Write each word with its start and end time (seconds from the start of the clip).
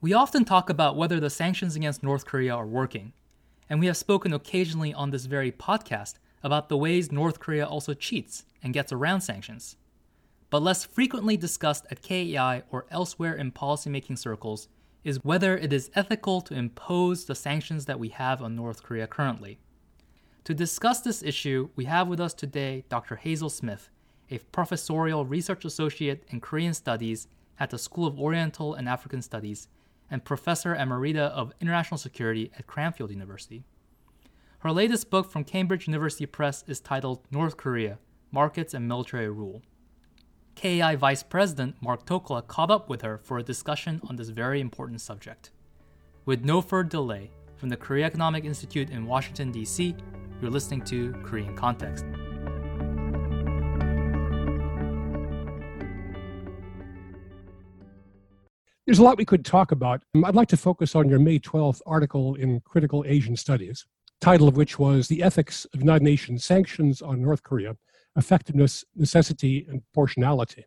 We 0.00 0.12
often 0.12 0.44
talk 0.44 0.70
about 0.70 0.94
whether 0.94 1.18
the 1.18 1.28
sanctions 1.28 1.74
against 1.74 2.04
North 2.04 2.24
Korea 2.24 2.54
are 2.54 2.68
working, 2.68 3.14
and 3.68 3.80
we 3.80 3.86
have 3.86 3.96
spoken 3.96 4.32
occasionally 4.32 4.94
on 4.94 5.10
this 5.10 5.24
very 5.24 5.50
podcast 5.50 6.14
about 6.40 6.68
the 6.68 6.76
ways 6.76 7.10
North 7.10 7.40
Korea 7.40 7.66
also 7.66 7.94
cheats 7.94 8.44
and 8.62 8.72
gets 8.72 8.92
around 8.92 9.22
sanctions. 9.22 9.76
But 10.50 10.62
less 10.62 10.84
frequently 10.84 11.36
discussed 11.36 11.84
at 11.90 12.00
KEI 12.00 12.62
or 12.70 12.86
elsewhere 12.92 13.34
in 13.34 13.50
policymaking 13.50 14.16
circles 14.16 14.68
is 15.02 15.24
whether 15.24 15.58
it 15.58 15.72
is 15.72 15.90
ethical 15.96 16.42
to 16.42 16.54
impose 16.54 17.24
the 17.24 17.34
sanctions 17.34 17.86
that 17.86 17.98
we 17.98 18.10
have 18.10 18.40
on 18.40 18.54
North 18.54 18.84
Korea 18.84 19.08
currently. 19.08 19.58
To 20.44 20.54
discuss 20.54 21.00
this 21.00 21.24
issue, 21.24 21.70
we 21.74 21.86
have 21.86 22.06
with 22.06 22.20
us 22.20 22.34
today 22.34 22.84
Dr. 22.88 23.16
Hazel 23.16 23.50
Smith, 23.50 23.90
a 24.30 24.38
professorial 24.38 25.24
research 25.24 25.64
associate 25.64 26.22
in 26.28 26.40
Korean 26.40 26.72
Studies 26.72 27.26
at 27.58 27.70
the 27.70 27.78
School 27.78 28.06
of 28.06 28.20
Oriental 28.20 28.74
and 28.74 28.88
African 28.88 29.22
Studies 29.22 29.66
and 30.10 30.24
professor 30.24 30.74
emerita 30.74 31.30
of 31.30 31.52
international 31.60 31.98
security 31.98 32.50
at 32.58 32.66
Cranfield 32.66 33.10
University. 33.10 33.64
Her 34.60 34.72
latest 34.72 35.10
book 35.10 35.30
from 35.30 35.44
Cambridge 35.44 35.86
University 35.86 36.26
Press 36.26 36.64
is 36.66 36.80
titled 36.80 37.20
North 37.30 37.56
Korea 37.56 37.98
Markets 38.30 38.74
and 38.74 38.86
Military 38.86 39.28
Rule. 39.28 39.62
KEI 40.54 40.96
Vice 40.96 41.22
President 41.22 41.76
Mark 41.80 42.04
Tokola 42.04 42.46
caught 42.46 42.70
up 42.70 42.88
with 42.88 43.02
her 43.02 43.18
for 43.18 43.38
a 43.38 43.42
discussion 43.42 44.00
on 44.08 44.16
this 44.16 44.28
very 44.30 44.60
important 44.60 45.00
subject. 45.00 45.50
With 46.24 46.44
no 46.44 46.60
further 46.60 46.88
delay, 46.88 47.30
from 47.56 47.68
the 47.68 47.76
Korea 47.76 48.06
Economic 48.06 48.44
Institute 48.44 48.90
in 48.90 49.06
Washington, 49.06 49.50
D.C., 49.50 49.94
you're 50.40 50.50
listening 50.50 50.82
to 50.82 51.12
Korean 51.24 51.56
Context. 51.56 52.04
There's 58.88 59.00
a 59.00 59.02
lot 59.02 59.18
we 59.18 59.26
could 59.26 59.44
talk 59.44 59.70
about. 59.70 60.02
Um, 60.14 60.24
I'd 60.24 60.34
like 60.34 60.48
to 60.48 60.56
focus 60.56 60.96
on 60.96 61.10
your 61.10 61.18
May 61.18 61.38
12th 61.38 61.82
article 61.84 62.36
in 62.36 62.60
Critical 62.60 63.04
Asian 63.06 63.36
Studies, 63.36 63.84
title 64.22 64.48
of 64.48 64.56
which 64.56 64.78
was 64.78 65.08
The 65.08 65.22
Ethics 65.22 65.66
of 65.74 65.80
United 65.80 66.02
Nations 66.02 66.42
Sanctions 66.42 67.02
on 67.02 67.20
North 67.20 67.42
Korea 67.42 67.76
Effectiveness, 68.16 68.86
Necessity, 68.96 69.66
and 69.68 69.82
Proportionality. 69.82 70.64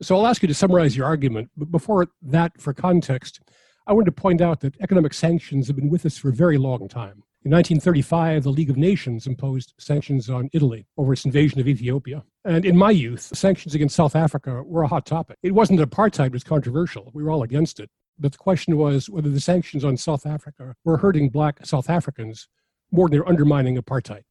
So 0.00 0.16
I'll 0.16 0.28
ask 0.28 0.42
you 0.42 0.46
to 0.46 0.54
summarize 0.54 0.96
your 0.96 1.06
argument, 1.06 1.50
but 1.56 1.72
before 1.72 2.06
that, 2.22 2.52
for 2.60 2.72
context, 2.72 3.40
I 3.88 3.94
want 3.94 4.06
to 4.06 4.12
point 4.12 4.40
out 4.40 4.60
that 4.60 4.80
economic 4.80 5.12
sanctions 5.12 5.66
have 5.66 5.74
been 5.74 5.90
with 5.90 6.06
us 6.06 6.18
for 6.18 6.28
a 6.28 6.32
very 6.32 6.56
long 6.56 6.86
time. 6.86 7.24
In 7.44 7.50
1935, 7.50 8.44
the 8.44 8.50
League 8.50 8.70
of 8.70 8.76
Nations 8.76 9.26
imposed 9.26 9.74
sanctions 9.80 10.30
on 10.30 10.50
Italy 10.52 10.86
over 10.96 11.14
its 11.14 11.24
invasion 11.24 11.58
of 11.58 11.66
Ethiopia. 11.66 12.22
And 12.48 12.64
in 12.64 12.78
my 12.78 12.90
youth, 12.90 13.36
sanctions 13.36 13.74
against 13.74 13.94
South 13.94 14.16
Africa 14.16 14.62
were 14.62 14.82
a 14.82 14.88
hot 14.88 15.04
topic. 15.04 15.36
It 15.42 15.52
wasn't 15.52 15.80
apartheid 15.80 16.32
was 16.32 16.42
controversial, 16.42 17.10
we 17.12 17.22
were 17.22 17.30
all 17.30 17.42
against 17.42 17.78
it. 17.78 17.90
But 18.18 18.32
the 18.32 18.38
question 18.38 18.78
was 18.78 19.10
whether 19.10 19.28
the 19.28 19.38
sanctions 19.38 19.84
on 19.84 19.98
South 19.98 20.24
Africa 20.24 20.74
were 20.82 20.96
hurting 20.96 21.28
black 21.28 21.66
South 21.66 21.90
Africans 21.90 22.48
more 22.90 23.06
than 23.06 23.18
they're 23.18 23.28
undermining 23.28 23.76
apartheid. 23.76 24.22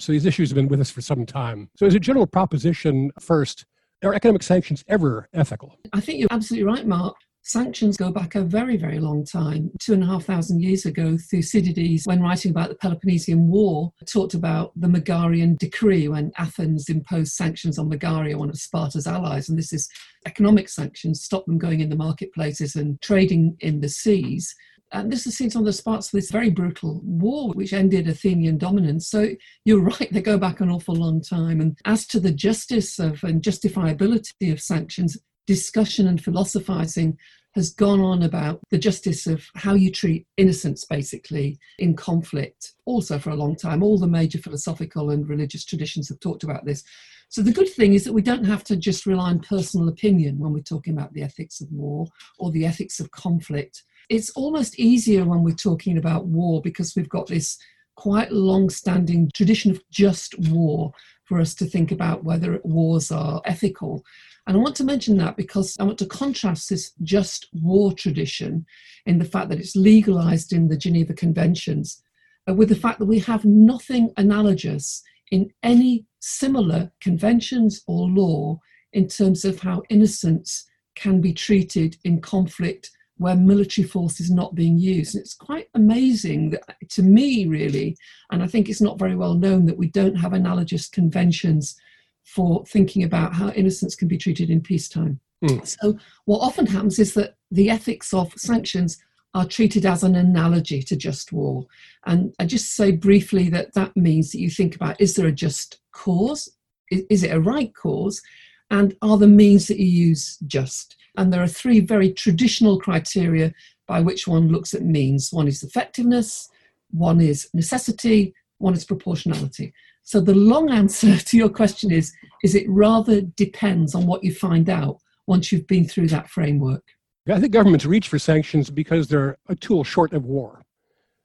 So 0.00 0.10
these 0.10 0.24
issues 0.24 0.48
have 0.48 0.56
been 0.56 0.68
with 0.68 0.80
us 0.80 0.90
for 0.90 1.02
some 1.02 1.26
time. 1.26 1.68
So, 1.76 1.84
as 1.84 1.94
a 1.94 2.00
general 2.00 2.26
proposition, 2.26 3.10
first, 3.20 3.66
are 4.02 4.14
economic 4.14 4.42
sanctions 4.42 4.82
ever 4.88 5.28
ethical? 5.34 5.78
I 5.92 6.00
think 6.00 6.20
you're 6.20 6.28
absolutely 6.30 6.64
right, 6.64 6.86
Mark. 6.86 7.14
Sanctions 7.46 7.98
go 7.98 8.10
back 8.10 8.34
a 8.34 8.42
very, 8.42 8.78
very 8.78 8.98
long 8.98 9.22
time. 9.22 9.70
Two 9.78 9.92
and 9.92 10.02
a 10.02 10.06
half 10.06 10.24
thousand 10.24 10.62
years 10.62 10.86
ago, 10.86 11.18
Thucydides, 11.18 12.06
when 12.06 12.22
writing 12.22 12.50
about 12.50 12.70
the 12.70 12.74
Peloponnesian 12.74 13.48
War, 13.48 13.92
talked 14.06 14.32
about 14.32 14.72
the 14.76 14.86
Megarian 14.86 15.58
decree 15.58 16.08
when 16.08 16.32
Athens 16.38 16.88
imposed 16.88 17.34
sanctions 17.34 17.78
on 17.78 17.90
Megaria, 17.90 18.36
one 18.36 18.48
of 18.48 18.54
Sparta's 18.54 19.06
allies. 19.06 19.50
And 19.50 19.58
this 19.58 19.74
is 19.74 19.90
economic 20.24 20.70
sanctions, 20.70 21.22
stop 21.22 21.44
them 21.44 21.58
going 21.58 21.80
in 21.80 21.90
the 21.90 21.96
marketplaces 21.96 22.76
and 22.76 22.98
trading 23.02 23.58
in 23.60 23.82
the 23.82 23.90
seas. 23.90 24.54
And 24.92 25.12
this 25.12 25.26
is 25.26 25.36
seen 25.36 25.50
on 25.54 25.64
the 25.64 25.72
spots 25.74 26.06
of 26.06 26.12
this 26.12 26.30
very 26.30 26.48
brutal 26.48 27.02
war, 27.04 27.52
which 27.52 27.74
ended 27.74 28.08
Athenian 28.08 28.56
dominance. 28.56 29.08
So 29.08 29.28
you're 29.66 29.80
right, 30.00 30.10
they 30.10 30.22
go 30.22 30.38
back 30.38 30.60
an 30.60 30.70
awful 30.70 30.94
long 30.94 31.20
time. 31.20 31.60
And 31.60 31.76
as 31.84 32.06
to 32.06 32.20
the 32.20 32.32
justice 32.32 32.98
of 32.98 33.22
and 33.22 33.42
justifiability 33.42 34.50
of 34.50 34.62
sanctions, 34.62 35.18
discussion 35.46 36.06
and 36.06 36.22
philosophizing 36.22 37.18
has 37.54 37.70
gone 37.70 38.00
on 38.00 38.22
about 38.22 38.60
the 38.70 38.78
justice 38.78 39.26
of 39.26 39.46
how 39.54 39.74
you 39.74 39.90
treat 39.90 40.26
innocents, 40.36 40.84
basically, 40.84 41.58
in 41.78 41.94
conflict, 41.94 42.72
also 42.84 43.18
for 43.18 43.30
a 43.30 43.36
long 43.36 43.54
time. 43.54 43.82
All 43.82 43.96
the 43.96 44.08
major 44.08 44.38
philosophical 44.38 45.10
and 45.10 45.28
religious 45.28 45.64
traditions 45.64 46.08
have 46.08 46.18
talked 46.18 46.42
about 46.42 46.64
this. 46.64 46.82
So, 47.28 47.42
the 47.42 47.52
good 47.52 47.68
thing 47.68 47.94
is 47.94 48.04
that 48.04 48.12
we 48.12 48.22
don't 48.22 48.44
have 48.44 48.64
to 48.64 48.76
just 48.76 49.06
rely 49.06 49.30
on 49.30 49.38
personal 49.38 49.88
opinion 49.88 50.38
when 50.38 50.52
we're 50.52 50.62
talking 50.62 50.96
about 50.96 51.12
the 51.12 51.22
ethics 51.22 51.60
of 51.60 51.70
war 51.70 52.06
or 52.38 52.50
the 52.50 52.66
ethics 52.66 52.98
of 53.00 53.10
conflict. 53.12 53.84
It's 54.10 54.30
almost 54.30 54.78
easier 54.78 55.24
when 55.24 55.42
we're 55.42 55.54
talking 55.54 55.96
about 55.96 56.26
war 56.26 56.60
because 56.60 56.94
we've 56.94 57.08
got 57.08 57.28
this 57.28 57.56
quite 57.96 58.32
long 58.32 58.68
standing 58.68 59.30
tradition 59.34 59.70
of 59.70 59.80
just 59.90 60.34
war 60.50 60.92
for 61.24 61.40
us 61.40 61.54
to 61.54 61.64
think 61.64 61.90
about 61.92 62.24
whether 62.24 62.60
wars 62.64 63.10
are 63.10 63.40
ethical. 63.44 64.04
And 64.46 64.56
I 64.56 64.60
want 64.60 64.76
to 64.76 64.84
mention 64.84 65.16
that 65.18 65.36
because 65.36 65.76
I 65.80 65.84
want 65.84 65.98
to 65.98 66.06
contrast 66.06 66.68
this 66.68 66.92
just 67.02 67.48
war 67.52 67.92
tradition 67.92 68.66
in 69.06 69.18
the 69.18 69.24
fact 69.24 69.48
that 69.48 69.58
it's 69.58 69.76
legalized 69.76 70.52
in 70.52 70.68
the 70.68 70.76
Geneva 70.76 71.14
Conventions 71.14 72.02
uh, 72.48 72.54
with 72.54 72.68
the 72.68 72.76
fact 72.76 72.98
that 72.98 73.06
we 73.06 73.20
have 73.20 73.44
nothing 73.44 74.12
analogous 74.16 75.02
in 75.30 75.50
any 75.62 76.04
similar 76.20 76.90
conventions 77.00 77.82
or 77.86 78.08
law 78.08 78.58
in 78.92 79.08
terms 79.08 79.44
of 79.44 79.60
how 79.60 79.82
innocents 79.88 80.66
can 80.94 81.20
be 81.20 81.32
treated 81.32 81.96
in 82.04 82.20
conflict 82.20 82.90
where 83.16 83.36
military 83.36 83.86
force 83.86 84.20
is 84.20 84.30
not 84.30 84.54
being 84.54 84.76
used. 84.76 85.14
And 85.14 85.22
it's 85.22 85.34
quite 85.34 85.68
amazing 85.74 86.50
that, 86.50 86.76
to 86.90 87.02
me, 87.02 87.46
really, 87.46 87.96
and 88.30 88.42
I 88.42 88.46
think 88.46 88.68
it's 88.68 88.80
not 88.80 88.98
very 88.98 89.14
well 89.14 89.34
known 89.34 89.66
that 89.66 89.78
we 89.78 89.88
don't 89.88 90.16
have 90.16 90.32
analogous 90.32 90.88
conventions 90.88 91.76
for 92.24 92.64
thinking 92.66 93.04
about 93.04 93.34
how 93.34 93.50
innocents 93.50 93.94
can 93.94 94.08
be 94.08 94.18
treated 94.18 94.50
in 94.50 94.60
peacetime. 94.60 95.20
Mm. 95.44 95.66
So, 95.66 95.98
what 96.24 96.38
often 96.38 96.66
happens 96.66 96.98
is 96.98 97.14
that 97.14 97.36
the 97.50 97.70
ethics 97.70 98.14
of 98.14 98.32
sanctions 98.34 98.98
are 99.34 99.44
treated 99.44 99.84
as 99.84 100.04
an 100.04 100.14
analogy 100.14 100.82
to 100.82 100.96
just 100.96 101.32
war. 101.32 101.66
And 102.06 102.32
I 102.38 102.46
just 102.46 102.76
say 102.76 102.92
briefly 102.92 103.50
that 103.50 103.74
that 103.74 103.96
means 103.96 104.30
that 104.30 104.40
you 104.40 104.48
think 104.48 104.76
about 104.76 105.00
is 105.00 105.14
there 105.14 105.26
a 105.26 105.32
just 105.32 105.80
cause? 105.92 106.48
Is, 106.90 107.04
is 107.10 107.22
it 107.24 107.34
a 107.34 107.40
right 107.40 107.74
cause? 107.74 108.22
And 108.70 108.96
are 109.02 109.18
the 109.18 109.26
means 109.26 109.66
that 109.68 109.78
you 109.78 109.86
use 109.86 110.38
just? 110.46 110.96
And 111.16 111.32
there 111.32 111.42
are 111.42 111.48
three 111.48 111.80
very 111.80 112.12
traditional 112.12 112.80
criteria 112.80 113.52
by 113.86 114.00
which 114.00 114.26
one 114.26 114.48
looks 114.48 114.72
at 114.72 114.82
means 114.82 115.32
one 115.32 115.48
is 115.48 115.62
effectiveness, 115.62 116.48
one 116.90 117.20
is 117.20 117.48
necessity, 117.52 118.34
one 118.58 118.74
is 118.74 118.84
proportionality. 118.84 119.72
So 120.04 120.20
the 120.20 120.34
long 120.34 120.70
answer 120.70 121.16
to 121.18 121.36
your 121.36 121.48
question 121.48 121.90
is 121.90 122.12
is 122.44 122.54
it 122.54 122.68
rather 122.68 123.22
depends 123.22 123.94
on 123.94 124.06
what 124.06 124.22
you 124.22 124.32
find 124.32 124.68
out 124.68 124.98
once 125.26 125.50
you've 125.50 125.66
been 125.66 125.88
through 125.88 126.08
that 126.08 126.28
framework. 126.28 126.84
I 127.28 127.40
think 127.40 127.52
governments 127.52 127.86
reach 127.86 128.08
for 128.08 128.18
sanctions 128.18 128.68
because 128.68 129.08
they're 129.08 129.38
a 129.48 129.56
tool 129.56 129.82
short 129.82 130.12
of 130.12 130.26
war. 130.26 130.62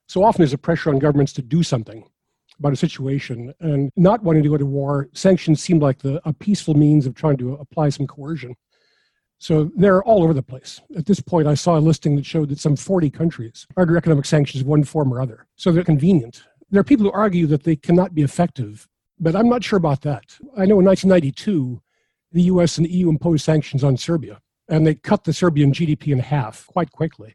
So 0.08 0.24
often 0.24 0.40
there's 0.40 0.54
a 0.54 0.58
pressure 0.58 0.88
on 0.88 0.98
governments 0.98 1.34
to 1.34 1.42
do 1.42 1.62
something 1.62 2.04
about 2.58 2.72
a 2.72 2.76
situation 2.76 3.52
and 3.60 3.90
not 3.96 4.22
wanting 4.22 4.42
to 4.42 4.48
go 4.48 4.56
to 4.56 4.64
war. 4.64 5.10
Sanctions 5.12 5.62
seem 5.62 5.78
like 5.78 5.98
the, 5.98 6.20
a 6.26 6.32
peaceful 6.32 6.74
means 6.74 7.06
of 7.06 7.14
trying 7.14 7.36
to 7.36 7.52
apply 7.54 7.90
some 7.90 8.06
coercion. 8.06 8.54
So 9.38 9.70
they're 9.76 10.02
all 10.02 10.22
over 10.22 10.34
the 10.34 10.42
place. 10.42 10.80
At 10.96 11.04
this 11.04 11.20
point, 11.20 11.46
I 11.46 11.54
saw 11.54 11.78
a 11.78 11.80
listing 11.80 12.16
that 12.16 12.26
showed 12.26 12.48
that 12.48 12.58
some 12.58 12.76
40 12.76 13.10
countries 13.10 13.66
are 13.76 13.82
under 13.82 13.96
economic 13.96 14.24
sanctions 14.24 14.62
of 14.62 14.66
one 14.66 14.84
form 14.84 15.12
or 15.12 15.20
other. 15.20 15.46
So 15.56 15.70
they're 15.70 15.84
convenient 15.84 16.44
there 16.70 16.80
are 16.80 16.84
people 16.84 17.06
who 17.06 17.12
argue 17.12 17.46
that 17.48 17.64
they 17.64 17.76
cannot 17.76 18.14
be 18.14 18.22
effective, 18.22 18.88
but 19.18 19.34
I'm 19.34 19.48
not 19.48 19.64
sure 19.64 19.76
about 19.76 20.02
that. 20.02 20.36
I 20.56 20.66
know 20.66 20.78
in 20.78 20.86
1992, 20.86 21.80
the 22.32 22.42
US 22.42 22.78
and 22.78 22.86
the 22.86 22.92
EU 22.92 23.08
imposed 23.08 23.44
sanctions 23.44 23.82
on 23.82 23.96
Serbia, 23.96 24.40
and 24.68 24.86
they 24.86 24.94
cut 24.94 25.24
the 25.24 25.32
Serbian 25.32 25.72
GDP 25.72 26.08
in 26.08 26.20
half 26.20 26.66
quite 26.66 26.92
quickly. 26.92 27.34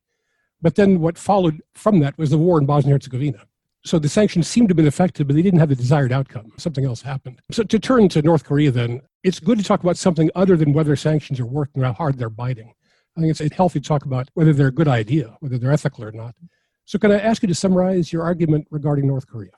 But 0.61 0.75
then 0.75 0.99
what 1.01 1.17
followed 1.17 1.61
from 1.73 1.99
that 1.99 2.17
was 2.17 2.29
the 2.29 2.37
war 2.37 2.59
in 2.59 2.65
Bosnia 2.65 2.95
Herzegovina. 2.95 3.45
So 3.83 3.99
the 3.99 4.09
sanctions 4.09 4.47
seemed 4.47 4.69
to 4.69 4.71
have 4.71 4.77
been 4.77 4.87
effective, 4.87 5.27
but 5.27 5.35
they 5.35 5.43
didn't 5.43 5.59
have 5.59 5.69
the 5.69 5.75
desired 5.75 6.11
outcome. 6.11 6.51
Something 6.57 6.85
else 6.85 7.03
happened. 7.03 7.39
So 7.51 7.61
to 7.61 7.77
turn 7.77 8.09
to 8.09 8.21
North 8.23 8.43
Korea, 8.43 8.71
then, 8.71 9.01
it's 9.23 9.39
good 9.39 9.59
to 9.59 9.63
talk 9.63 9.83
about 9.83 9.97
something 9.97 10.31
other 10.33 10.57
than 10.57 10.73
whether 10.73 10.95
sanctions 10.95 11.39
are 11.39 11.45
working 11.45 11.83
or 11.83 11.87
how 11.87 11.93
hard 11.93 12.17
they're 12.17 12.29
biting. 12.29 12.73
I 13.15 13.21
think 13.21 13.39
it's 13.39 13.55
healthy 13.55 13.79
to 13.79 13.87
talk 13.87 14.05
about 14.05 14.29
whether 14.33 14.53
they're 14.53 14.67
a 14.67 14.71
good 14.71 14.87
idea, 14.87 15.37
whether 15.39 15.57
they're 15.57 15.71
ethical 15.71 16.03
or 16.03 16.11
not. 16.11 16.35
So, 16.85 16.99
can 16.99 17.11
I 17.11 17.19
ask 17.19 17.41
you 17.41 17.47
to 17.47 17.55
summarize 17.55 18.13
your 18.13 18.23
argument 18.23 18.67
regarding 18.69 19.07
North 19.07 19.27
Korea? 19.27 19.51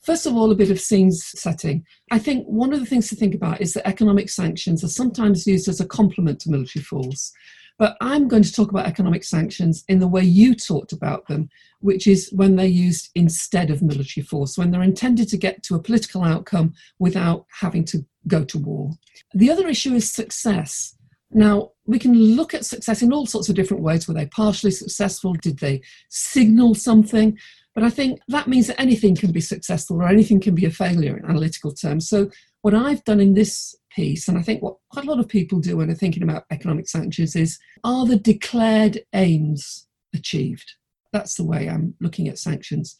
First 0.00 0.26
of 0.26 0.36
all, 0.36 0.50
a 0.50 0.54
bit 0.54 0.70
of 0.70 0.78
scene 0.78 1.10
setting. 1.10 1.84
I 2.10 2.18
think 2.18 2.46
one 2.46 2.74
of 2.74 2.80
the 2.80 2.86
things 2.86 3.08
to 3.08 3.16
think 3.16 3.34
about 3.34 3.62
is 3.62 3.72
that 3.72 3.88
economic 3.88 4.28
sanctions 4.28 4.84
are 4.84 4.88
sometimes 4.88 5.46
used 5.46 5.66
as 5.66 5.80
a 5.80 5.86
complement 5.86 6.40
to 6.40 6.50
military 6.50 6.82
force. 6.82 7.32
But 7.78 7.96
I'm 8.00 8.28
going 8.28 8.42
to 8.42 8.52
talk 8.52 8.70
about 8.70 8.86
economic 8.86 9.24
sanctions 9.24 9.82
in 9.88 9.98
the 9.98 10.06
way 10.06 10.22
you 10.22 10.54
talked 10.54 10.92
about 10.92 11.26
them, 11.26 11.48
which 11.80 12.06
is 12.06 12.30
when 12.32 12.54
they're 12.54 12.66
used 12.66 13.10
instead 13.14 13.70
of 13.70 13.82
military 13.82 14.24
force, 14.24 14.56
when 14.56 14.70
they're 14.70 14.82
intended 14.82 15.28
to 15.30 15.36
get 15.36 15.62
to 15.64 15.74
a 15.74 15.82
political 15.82 16.22
outcome 16.22 16.74
without 16.98 17.46
having 17.60 17.84
to 17.86 18.04
go 18.28 18.44
to 18.44 18.58
war. 18.58 18.90
The 19.34 19.50
other 19.50 19.66
issue 19.68 19.94
is 19.94 20.12
success. 20.12 20.96
Now, 21.34 21.72
we 21.84 21.98
can 21.98 22.14
look 22.14 22.54
at 22.54 22.64
success 22.64 23.02
in 23.02 23.12
all 23.12 23.26
sorts 23.26 23.48
of 23.48 23.56
different 23.56 23.82
ways. 23.82 24.06
Were 24.06 24.14
they 24.14 24.26
partially 24.26 24.70
successful? 24.70 25.34
Did 25.34 25.58
they 25.58 25.82
signal 26.08 26.74
something? 26.74 27.36
But 27.74 27.82
I 27.82 27.90
think 27.90 28.20
that 28.28 28.46
means 28.46 28.68
that 28.68 28.80
anything 28.80 29.16
can 29.16 29.32
be 29.32 29.40
successful 29.40 30.00
or 30.00 30.08
anything 30.08 30.40
can 30.40 30.54
be 30.54 30.64
a 30.64 30.70
failure 30.70 31.16
in 31.16 31.24
analytical 31.24 31.72
terms. 31.72 32.08
So, 32.08 32.30
what 32.62 32.72
I've 32.72 33.04
done 33.04 33.20
in 33.20 33.34
this 33.34 33.74
piece, 33.94 34.28
and 34.28 34.38
I 34.38 34.42
think 34.42 34.62
what 34.62 34.76
quite 34.90 35.04
a 35.04 35.10
lot 35.10 35.18
of 35.18 35.28
people 35.28 35.58
do 35.58 35.76
when 35.76 35.88
they're 35.88 35.96
thinking 35.96 36.22
about 36.22 36.44
economic 36.50 36.88
sanctions, 36.88 37.34
is 37.34 37.58
are 37.82 38.06
the 38.06 38.16
declared 38.16 39.02
aims 39.12 39.88
achieved? 40.14 40.72
That's 41.12 41.34
the 41.34 41.44
way 41.44 41.68
I'm 41.68 41.94
looking 42.00 42.28
at 42.28 42.38
sanctions. 42.38 42.96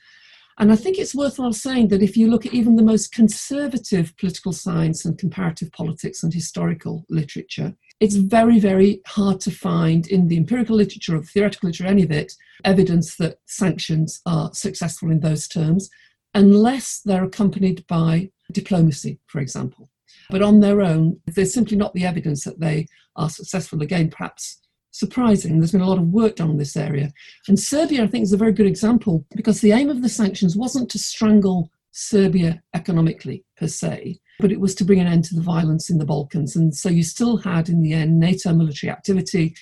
And 0.58 0.70
I 0.70 0.76
think 0.76 0.98
it's 0.98 1.14
worthwhile 1.14 1.52
saying 1.52 1.88
that 1.88 2.02
if 2.02 2.16
you 2.16 2.30
look 2.30 2.46
at 2.46 2.54
even 2.54 2.76
the 2.76 2.82
most 2.82 3.12
conservative 3.12 4.16
political 4.18 4.52
science 4.52 5.04
and 5.04 5.18
comparative 5.18 5.72
politics 5.72 6.22
and 6.22 6.32
historical 6.32 7.04
literature, 7.08 7.74
it's 8.00 8.16
very, 8.16 8.58
very 8.58 9.00
hard 9.06 9.40
to 9.40 9.50
find 9.50 10.06
in 10.06 10.28
the 10.28 10.36
empirical 10.36 10.76
literature 10.76 11.16
or 11.16 11.20
the 11.20 11.26
theoretical 11.26 11.68
literature, 11.68 11.90
any 11.90 12.02
of 12.02 12.10
it, 12.10 12.34
evidence 12.64 13.16
that 13.16 13.38
sanctions 13.46 14.20
are 14.26 14.52
successful 14.52 15.10
in 15.10 15.20
those 15.20 15.48
terms, 15.48 15.88
unless 16.34 17.00
they're 17.04 17.24
accompanied 17.24 17.86
by 17.86 18.30
diplomacy, 18.52 19.20
for 19.26 19.40
example. 19.40 19.88
But 20.30 20.42
on 20.42 20.60
their 20.60 20.80
own, 20.80 21.20
there's 21.26 21.54
simply 21.54 21.76
not 21.76 21.94
the 21.94 22.04
evidence 22.04 22.44
that 22.44 22.60
they 22.60 22.88
are 23.16 23.30
successful. 23.30 23.82
Again, 23.82 24.10
perhaps 24.10 24.60
surprising. 24.90 25.58
There's 25.58 25.72
been 25.72 25.80
a 25.80 25.88
lot 25.88 25.98
of 25.98 26.08
work 26.08 26.36
done 26.36 26.50
on 26.50 26.56
this 26.56 26.76
area. 26.76 27.12
And 27.48 27.58
Serbia, 27.58 28.04
I 28.04 28.06
think, 28.06 28.22
is 28.22 28.32
a 28.32 28.38
very 28.38 28.52
good 28.52 28.66
example 28.66 29.24
because 29.34 29.60
the 29.60 29.72
aim 29.72 29.90
of 29.90 30.02
the 30.02 30.08
sanctions 30.08 30.56
wasn't 30.56 30.88
to 30.90 30.98
strangle 30.98 31.70
Serbia 31.90 32.62
economically 32.74 33.44
per 33.56 33.66
se, 33.66 34.20
but 34.38 34.52
it 34.52 34.60
was 34.60 34.74
to 34.76 34.84
bring 34.84 35.00
an 35.00 35.06
end 35.06 35.24
to 35.24 35.34
the 35.34 35.40
violence 35.40 35.90
in 35.90 35.98
the 35.98 36.04
Balkans. 36.04 36.56
And 36.56 36.74
so 36.74 36.88
you 36.88 37.02
still 37.02 37.38
had, 37.38 37.68
in 37.68 37.82
the 37.82 37.92
end, 37.92 38.18
NATO 38.18 38.52
military 38.52 38.90
activity 38.90 39.54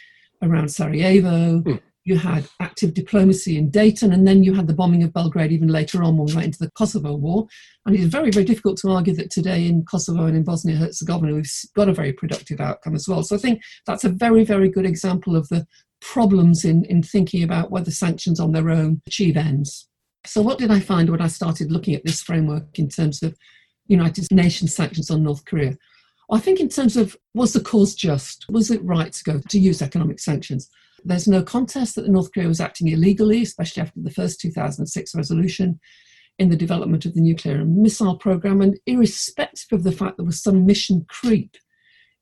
around 0.43 0.69
Sarajevo. 0.71 1.61
Mm 1.61 1.81
you 2.05 2.19
had 2.19 2.49
active 2.61 2.95
diplomacy 2.95 3.57
in 3.57 3.71
Dayton, 3.71 4.13
and 4.13 4.27
then 4.27 4.43
you 4.43 4.55
had 4.55 4.67
the 4.67 4.75
bombing 4.75 5.03
of 5.03 5.13
Belgrade 5.13 5.53
even 5.53 5.69
later 5.69 6.03
on 6.03 6.17
when 6.17 6.27
we 6.27 6.35
went 6.35 6.47
into 6.47 6.59
the 6.59 6.71
Kosovo 6.73 7.15
War. 7.15 7.47
And 7.87 7.95
it's 7.95 8.07
very, 8.07 8.31
very 8.31 8.45
difficult 8.45 8.77
to 8.79 8.91
argue 8.91 9.15
that 9.15 9.31
today 9.31 9.67
in 9.67 9.85
Kosovo 9.85 10.27
and 10.27 10.37
in 10.37 10.43
Bosnia 10.43 10.77
Herzegovina, 10.77 11.35
we've 11.35 11.51
got 11.77 11.89
a 11.89 11.95
very 11.95 12.13
productive 12.13 12.61
outcome 12.61 12.95
as 12.95 13.07
well. 13.07 13.23
So 13.23 13.37
I 13.37 13.39
think 13.39 13.63
that's 13.87 14.05
a 14.05 14.09
very, 14.09 14.45
very 14.45 14.69
good 14.69 14.87
example 14.87 15.37
of 15.37 15.49
the 15.49 15.67
problems 16.01 16.65
in, 16.65 16.85
in 16.87 17.03
thinking 17.03 17.45
about 17.45 17.71
whether 17.71 17.93
sanctions 17.93 18.41
on 18.41 18.51
their 18.51 18.71
own 18.71 19.01
achieve 19.07 19.37
ends. 19.37 19.89
So, 20.25 20.41
what 20.41 20.59
did 20.59 20.71
I 20.71 20.81
find 20.81 21.11
when 21.11 21.21
I 21.21 21.27
started 21.27 21.73
looking 21.73 21.95
at 21.95 22.05
this 22.05 22.23
framework 22.23 22.79
in 22.79 22.89
terms 22.89 23.23
of 23.23 23.37
United 23.93 24.27
Nations 24.33 24.75
sanctions 24.75 25.11
on 25.11 25.23
North 25.23 25.45
Korea? 25.45 25.77
I 26.31 26.39
think, 26.39 26.61
in 26.61 26.69
terms 26.69 26.97
of 26.97 27.17
was 27.35 27.53
the 27.53 27.61
cause 27.61 27.95
just? 27.95 28.47
Was 28.49 28.71
it 28.71 28.83
right 28.83 29.13
to 29.13 29.25
go 29.25 29.41
to 29.49 29.59
use 29.59 29.83
economic 29.83 30.19
sanctions? 30.19 30.69
There's 31.05 31.29
no 31.29 31.43
contest 31.43 31.97
that 31.97 32.09
North 32.09 32.33
Korea 32.33 32.49
was 32.49 32.61
acting 32.61 32.89
illegally, 32.89 33.43
especially 33.43 33.83
after 33.83 34.01
the 34.01 34.11
first 34.11 34.41
2006 34.41 35.15
resolution 35.15 35.79
in 36.39 36.49
the 36.49 36.57
development 36.57 37.05
of 37.05 37.15
the 37.15 37.21
nuclear 37.21 37.57
and 37.57 37.77
missile 37.77 38.17
program, 38.17 38.63
and 38.63 38.79
irrespective 38.87 39.73
of 39.73 39.85
the 39.85 39.93
fact 39.93 40.17
there 40.17 40.27
was 40.27 40.43
some 40.43 40.65
mission 40.65 41.05
creep 41.09 41.57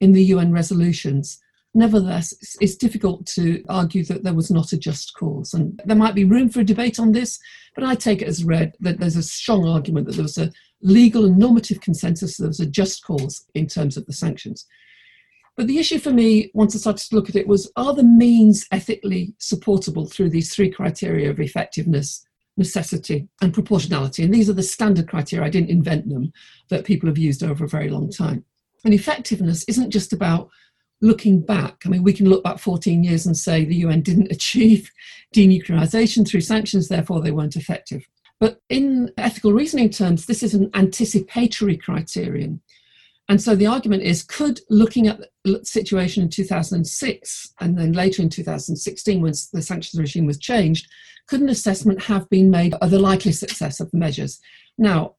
in 0.01 0.13
the 0.13 0.25
UN 0.25 0.53
resolutions. 0.53 1.39
Nevertheless, 1.73 2.35
it's 2.61 2.75
difficult 2.75 3.27
to 3.27 3.63
argue 3.69 4.05
that 4.07 4.25
there 4.25 4.35
was 4.35 4.51
not 4.51 4.73
a 4.73 4.77
just 4.77 5.15
cause. 5.15 5.55
And 5.55 5.81
there 5.85 5.97
might 5.97 6.17
be 6.17 6.25
room 6.25 6.49
for 6.49 6.61
a 6.61 6.65
debate 6.65 6.99
on 6.99 7.13
this, 7.13 7.39
but 7.77 7.85
I 7.85 7.95
take 7.95 8.23
it 8.23 8.29
as 8.29 8.45
read 8.45 8.75
that 8.81 8.99
there's 8.99 9.17
a 9.17 9.23
strong 9.23 9.69
argument 9.69 10.07
that 10.07 10.15
there 10.15 10.25
was 10.25 10.39
a 10.39 10.51
legal 10.83 11.25
and 11.25 11.39
normative 11.39 11.81
consensus 11.81 12.37
that 12.37 12.43
there 12.43 12.49
was 12.49 12.61
a 12.61 12.67
just 12.67 13.05
cause 13.05 13.47
in 13.55 13.69
terms 13.69 13.97
of 13.97 14.07
the 14.07 14.13
sanctions. 14.13 14.67
But 15.57 15.69
the 15.69 15.79
issue 15.79 15.99
for 15.99 16.11
me, 16.11 16.51
once 16.55 16.75
I 16.75 16.79
started 16.79 17.09
to 17.09 17.15
look 17.15 17.29
at 17.29 17.37
it, 17.37 17.47
was 17.47 17.71
are 17.77 17.95
the 17.95 18.03
means 18.03 18.67
ethically 18.73 19.35
supportable 19.39 20.07
through 20.07 20.31
these 20.31 20.55
three 20.55 20.71
criteria 20.71 21.31
of 21.31 21.39
effectiveness, 21.39 22.27
necessity, 22.57 23.29
and 23.43 23.55
proportionality? 23.55 24.25
And 24.25 24.33
these 24.33 24.49
are 24.49 24.55
the 24.55 24.63
standard 24.63 25.09
criteria. 25.09 25.47
I 25.47 25.51
didn't 25.51 25.71
invent 25.71 26.09
them, 26.09 26.33
that 26.71 26.85
people 26.85 27.09
have 27.09 27.19
used 27.19 27.45
over 27.45 27.65
a 27.65 27.69
very 27.69 27.91
long 27.91 28.11
time. 28.11 28.45
And 28.85 28.95
effectiveness 28.95 29.65
isn't 29.65 29.91
just 29.91 30.13
about 30.13 30.49
looking 31.01 31.41
back. 31.41 31.83
I 31.85 31.89
mean, 31.89 32.03
we 32.03 32.13
can 32.13 32.29
look 32.29 32.45
back 32.45 32.59
14 32.59 33.03
years 33.03 33.27
and 33.27 33.37
say 33.37 33.65
the 33.65 33.77
UN 33.77 34.03
didn't 34.03 34.31
achieve 34.33 34.91
denuclearization 35.35 36.29
through 36.29 36.43
sanctions, 36.43 36.89
therefore 36.89 37.21
they 37.21 37.31
weren't 37.31 37.57
effective. 37.57 38.07
But 38.39 38.61
in 38.69 39.13
ethical 39.19 39.53
reasoning 39.53 39.91
terms, 39.91 40.27
this 40.27 40.43
is 40.43 40.55
an 40.55 40.71
anticipatory 40.75 41.77
criterion. 41.77 42.61
And 43.29 43.41
so 43.41 43.55
the 43.55 43.67
argument 43.67 44.03
is 44.03 44.25
could 44.25 44.61
looking 44.71 45.07
at 45.07 45.21
the 45.45 45.65
situation 45.65 46.25
in 46.25 46.31
2006 46.31 47.55
and 47.61 47.79
then 47.79 47.93
later 47.93 48.23
in 48.23 48.29
2016, 48.29 49.21
when 49.21 49.33
the 49.53 49.63
sanctions 49.63 50.01
regime 50.01 50.27
was 50.27 50.39
changed, 50.39 50.89
could 51.29 51.41
an 51.41 51.49
assessment 51.49 52.03
have 52.03 52.29
been 52.29 52.51
made 52.51 52.75
of 52.75 52.91
the 52.91 52.99
likely 52.99 53.31
success 53.31 53.79
of 53.79 53.91
the 53.93 53.99
measures? 53.99 54.41
Now, 54.79 55.15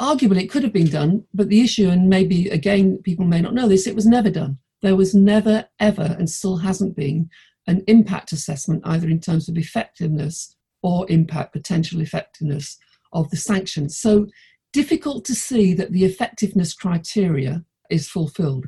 arguably 0.00 0.42
it 0.42 0.50
could 0.50 0.62
have 0.62 0.72
been 0.72 0.88
done, 0.88 1.24
but 1.34 1.50
the 1.50 1.60
issue, 1.60 1.90
and 1.90 2.08
maybe 2.08 2.48
again 2.48 2.98
people 3.02 3.26
may 3.26 3.42
not 3.42 3.52
know 3.52 3.68
this, 3.68 3.86
it 3.86 3.94
was 3.94 4.06
never 4.06 4.30
done. 4.30 4.58
There 4.84 4.96
was 4.96 5.14
never, 5.14 5.66
ever, 5.80 6.14
and 6.18 6.28
still 6.28 6.58
hasn't 6.58 6.94
been 6.94 7.30
an 7.66 7.82
impact 7.86 8.32
assessment, 8.32 8.82
either 8.84 9.08
in 9.08 9.18
terms 9.18 9.48
of 9.48 9.56
effectiveness 9.56 10.54
or 10.82 11.10
impact, 11.10 11.54
potential 11.54 12.02
effectiveness 12.02 12.76
of 13.14 13.30
the 13.30 13.38
sanctions. 13.38 13.96
So 13.96 14.26
difficult 14.74 15.24
to 15.24 15.34
see 15.34 15.72
that 15.72 15.92
the 15.92 16.04
effectiveness 16.04 16.74
criteria 16.74 17.64
is 17.88 18.10
fulfilled. 18.10 18.66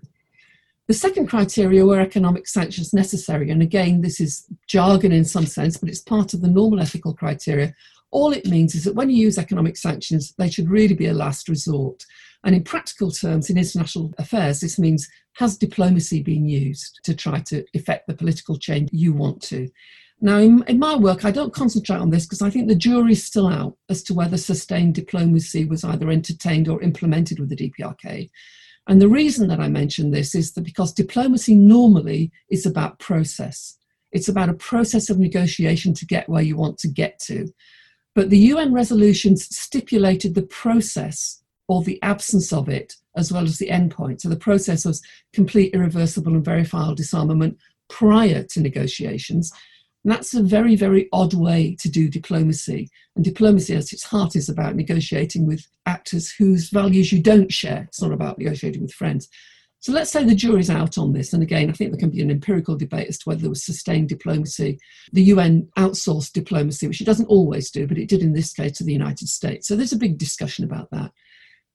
The 0.89 0.95
second 0.95 1.27
criteria 1.27 1.85
were 1.85 2.01
economic 2.01 2.49
sanctions 2.49 2.95
necessary, 2.95 3.51
and 3.51 3.61
again, 3.61 4.01
this 4.01 4.19
is 4.19 4.47
jargon 4.67 5.13
in 5.13 5.27
some 5.27 5.45
sense, 5.45 5.77
but 5.77 5.91
it's 5.91 6.01
part 6.01 6.33
of 6.33 6.41
the 6.41 6.49
normal 6.49 6.81
ethical 6.81 7.13
criteria. 7.13 7.75
All 8.11 8.33
it 8.33 8.47
means 8.47 8.75
is 8.75 8.85
that 8.85 8.95
when 8.95 9.11
you 9.11 9.17
use 9.17 9.39
economic 9.39 9.77
sanctions, 9.77 10.35
they 10.39 10.49
should 10.49 10.71
really 10.71 10.95
be 10.95 11.07
a 11.07 11.15
last 11.15 11.49
resort. 11.49 12.05
And 12.45 12.55
in 12.55 12.63
practical 12.63 13.11
terms, 13.11 13.51
in 13.51 13.59
international 13.59 14.15
affairs, 14.19 14.61
this 14.61 14.79
means 14.79 15.09
has 15.35 15.59
diplomacy 15.59 16.23
been 16.23 16.49
used 16.49 17.01
to 17.05 17.15
try 17.15 17.41
to 17.41 17.65
effect 17.75 18.07
the 18.07 18.15
political 18.15 18.57
change 18.57 18.89
you 18.93 19.13
want 19.13 19.43
to? 19.43 19.69
Now, 20.21 20.39
in, 20.39 20.65
in 20.67 20.79
my 20.79 20.97
work, 20.97 21.25
I 21.25 21.31
don't 21.31 21.53
concentrate 21.53 21.99
on 21.99 22.11
this 22.11 22.25
because 22.25 22.41
I 22.41 22.49
think 22.49 22.69
the 22.69 22.75
jury's 22.75 23.25
still 23.25 23.49
out 23.49 23.77
as 23.91 24.03
to 24.05 24.15
whether 24.15 24.39
sustained 24.39 24.95
diplomacy 24.95 25.67
was 25.67 25.85
either 25.85 26.11
entertained 26.11 26.69
or 26.69 26.83
implemented 26.83 27.39
with 27.39 27.51
the 27.51 27.57
DPRK. 27.57 28.31
And 28.89 29.03
the 29.03 29.09
reason 29.09 29.49
that 29.49 29.61
I 29.61 29.69
mention 29.69 30.11
this 30.11 30.35
is 30.35 30.53
that 30.53 30.65
because 30.65 30.93
diplomacy 30.93 31.55
normally 31.55 32.31
is 32.51 32.65
about 32.65 32.99
process. 32.99 33.77
It's 34.13 34.29
about 34.29 34.49
a 34.49 34.55
process 34.55 35.11
of 35.11 35.19
negotiation 35.19 35.93
to 35.95 36.07
get 36.07 36.29
where 36.29 36.43
you 36.43 36.57
want 36.57 36.79
to 36.79 36.89
get 36.89 37.19
to. 37.27 37.49
But 38.17 38.31
the 38.31 38.39
UN 38.39 38.73
resolutions 38.73 39.47
stipulated 39.55 40.35
the 40.35 40.47
process 40.47 41.43
or 41.69 41.83
the 41.83 42.03
absence 42.03 42.51
of 42.51 42.67
it 42.67 42.95
as 43.15 43.31
well 43.31 43.45
as 43.45 43.59
the 43.59 43.69
endpoint. 43.69 44.23
So 44.23 44.31
the 44.31 44.37
process 44.37 44.87
was 44.87 45.03
complete, 45.35 45.75
irreversible, 45.75 46.33
and 46.33 46.45
verifiable 46.45 46.95
disarmament 46.95 47.59
prior 47.91 48.43
to 48.43 48.61
negotiations. 48.61 49.53
And 50.03 50.13
that's 50.13 50.33
a 50.33 50.43
very, 50.43 50.77
very 50.77 51.11
odd 51.13 51.35
way 51.35 51.77
to 51.79 51.91
do 51.91 52.09
diplomacy. 52.09 52.89
And 53.17 53.25
diplomacy, 53.25 53.75
at 53.75 53.93
its 53.93 54.05
heart, 54.05 54.35
is 54.35 54.49
about 54.49 54.77
negotiating 54.77 55.47
with 55.47 55.67
actors 55.85 56.33
whose 56.33 56.71
values 56.71 57.13
you 57.13 57.23
don't 57.23 57.53
share. 57.53 57.85
It's 57.89 58.01
not 58.01 58.13
about 58.13 58.39
negotiating 58.39 58.81
with 58.81 58.95
friends. 58.95 59.29
So 59.87 59.93
let's 59.93 60.11
say 60.11 60.25
the 60.25 60.35
jury's 60.35 60.69
out 60.69 60.99
on 60.99 61.13
this. 61.13 61.33
And 61.33 61.45
again, 61.45 61.71
I 61.71 61.73
think 61.73 61.93
there 61.93 62.01
can 62.01 62.11
be 62.11 62.21
an 62.21 62.29
empirical 62.29 62.75
debate 62.75 63.07
as 63.07 63.19
to 63.19 63.29
whether 63.29 63.43
there 63.43 63.51
was 63.51 63.65
sustained 63.65 64.09
diplomacy. 64.09 64.81
The 65.13 65.23
UN 65.23 65.69
outsourced 65.79 66.33
diplomacy, 66.33 66.89
which 66.89 67.01
it 67.01 67.05
doesn't 67.05 67.29
always 67.29 67.71
do, 67.71 67.87
but 67.87 67.97
it 67.97 68.09
did 68.09 68.21
in 68.21 68.33
this 68.33 68.53
case 68.53 68.79
to 68.79 68.85
the 68.85 68.93
United 68.93 69.29
States. 69.29 69.69
So 69.69 69.77
there's 69.77 69.93
a 69.93 69.97
big 69.97 70.19
discussion 70.19 70.65
about 70.65 70.91
that. 70.91 71.13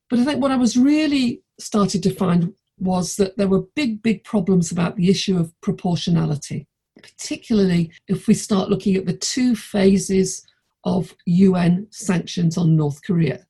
But 0.10 0.20
I 0.20 0.26
think 0.26 0.42
what 0.42 0.52
I 0.52 0.58
was 0.58 0.76
really 0.76 1.42
started 1.58 2.04
to 2.04 2.14
find 2.14 2.54
was 2.78 3.16
that 3.16 3.38
there 3.38 3.48
were 3.48 3.62
big, 3.78 4.04
big 4.04 4.26
problems 4.26 4.74
about 4.74 4.98
the 4.98 5.10
issue 5.10 5.40
of 5.40 5.54
proportionality 5.62 6.68
particularly 7.02 7.90
if 8.10 8.28
we 8.28 8.34
start 8.34 8.70
looking 8.70 8.96
at 8.96 9.06
the 9.06 9.18
two 9.18 9.56
phases 9.56 10.46
of 10.84 11.16
UN 11.26 11.88
sanctions 11.90 12.58
on 12.58 12.76
North 12.76 13.02
Korea. 13.04 13.46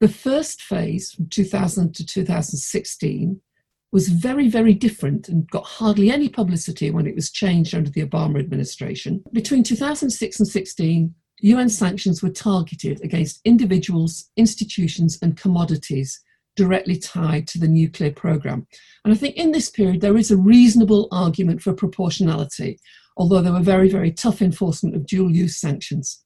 The 0.00 0.08
first 0.08 0.62
phase, 0.62 1.10
from 1.10 1.28
2000 1.28 1.94
to 1.94 2.06
2016, 2.06 3.40
was 3.92 4.08
very, 4.08 4.48
very 4.48 4.74
different 4.74 5.28
and 5.28 5.50
got 5.50 5.64
hardly 5.64 6.10
any 6.10 6.28
publicity 6.28 6.90
when 6.90 7.06
it 7.06 7.14
was 7.14 7.30
changed 7.30 7.74
under 7.74 7.90
the 7.90 8.04
Obama 8.04 8.38
administration. 8.38 9.22
Between 9.32 9.62
2006 9.62 10.40
and 10.40 10.48
16, 10.48 11.14
UN 11.40 11.68
sanctions 11.68 12.22
were 12.22 12.30
targeted 12.30 13.02
against 13.04 13.40
individuals, 13.44 14.30
institutions, 14.36 15.18
and 15.22 15.36
commodities 15.36 16.20
directly 16.56 16.96
tied 16.96 17.46
to 17.46 17.58
the 17.58 17.68
nuclear 17.68 18.10
program. 18.10 18.66
And 19.04 19.12
I 19.12 19.16
think 19.16 19.36
in 19.36 19.52
this 19.52 19.70
period, 19.70 20.00
there 20.00 20.16
is 20.16 20.30
a 20.30 20.36
reasonable 20.36 21.08
argument 21.12 21.60
for 21.62 21.74
proportionality, 21.74 22.80
although 23.16 23.42
there 23.42 23.52
were 23.52 23.60
very, 23.60 23.90
very 23.90 24.10
tough 24.10 24.40
enforcement 24.40 24.96
of 24.96 25.06
dual 25.06 25.30
use 25.30 25.58
sanctions. 25.58 26.24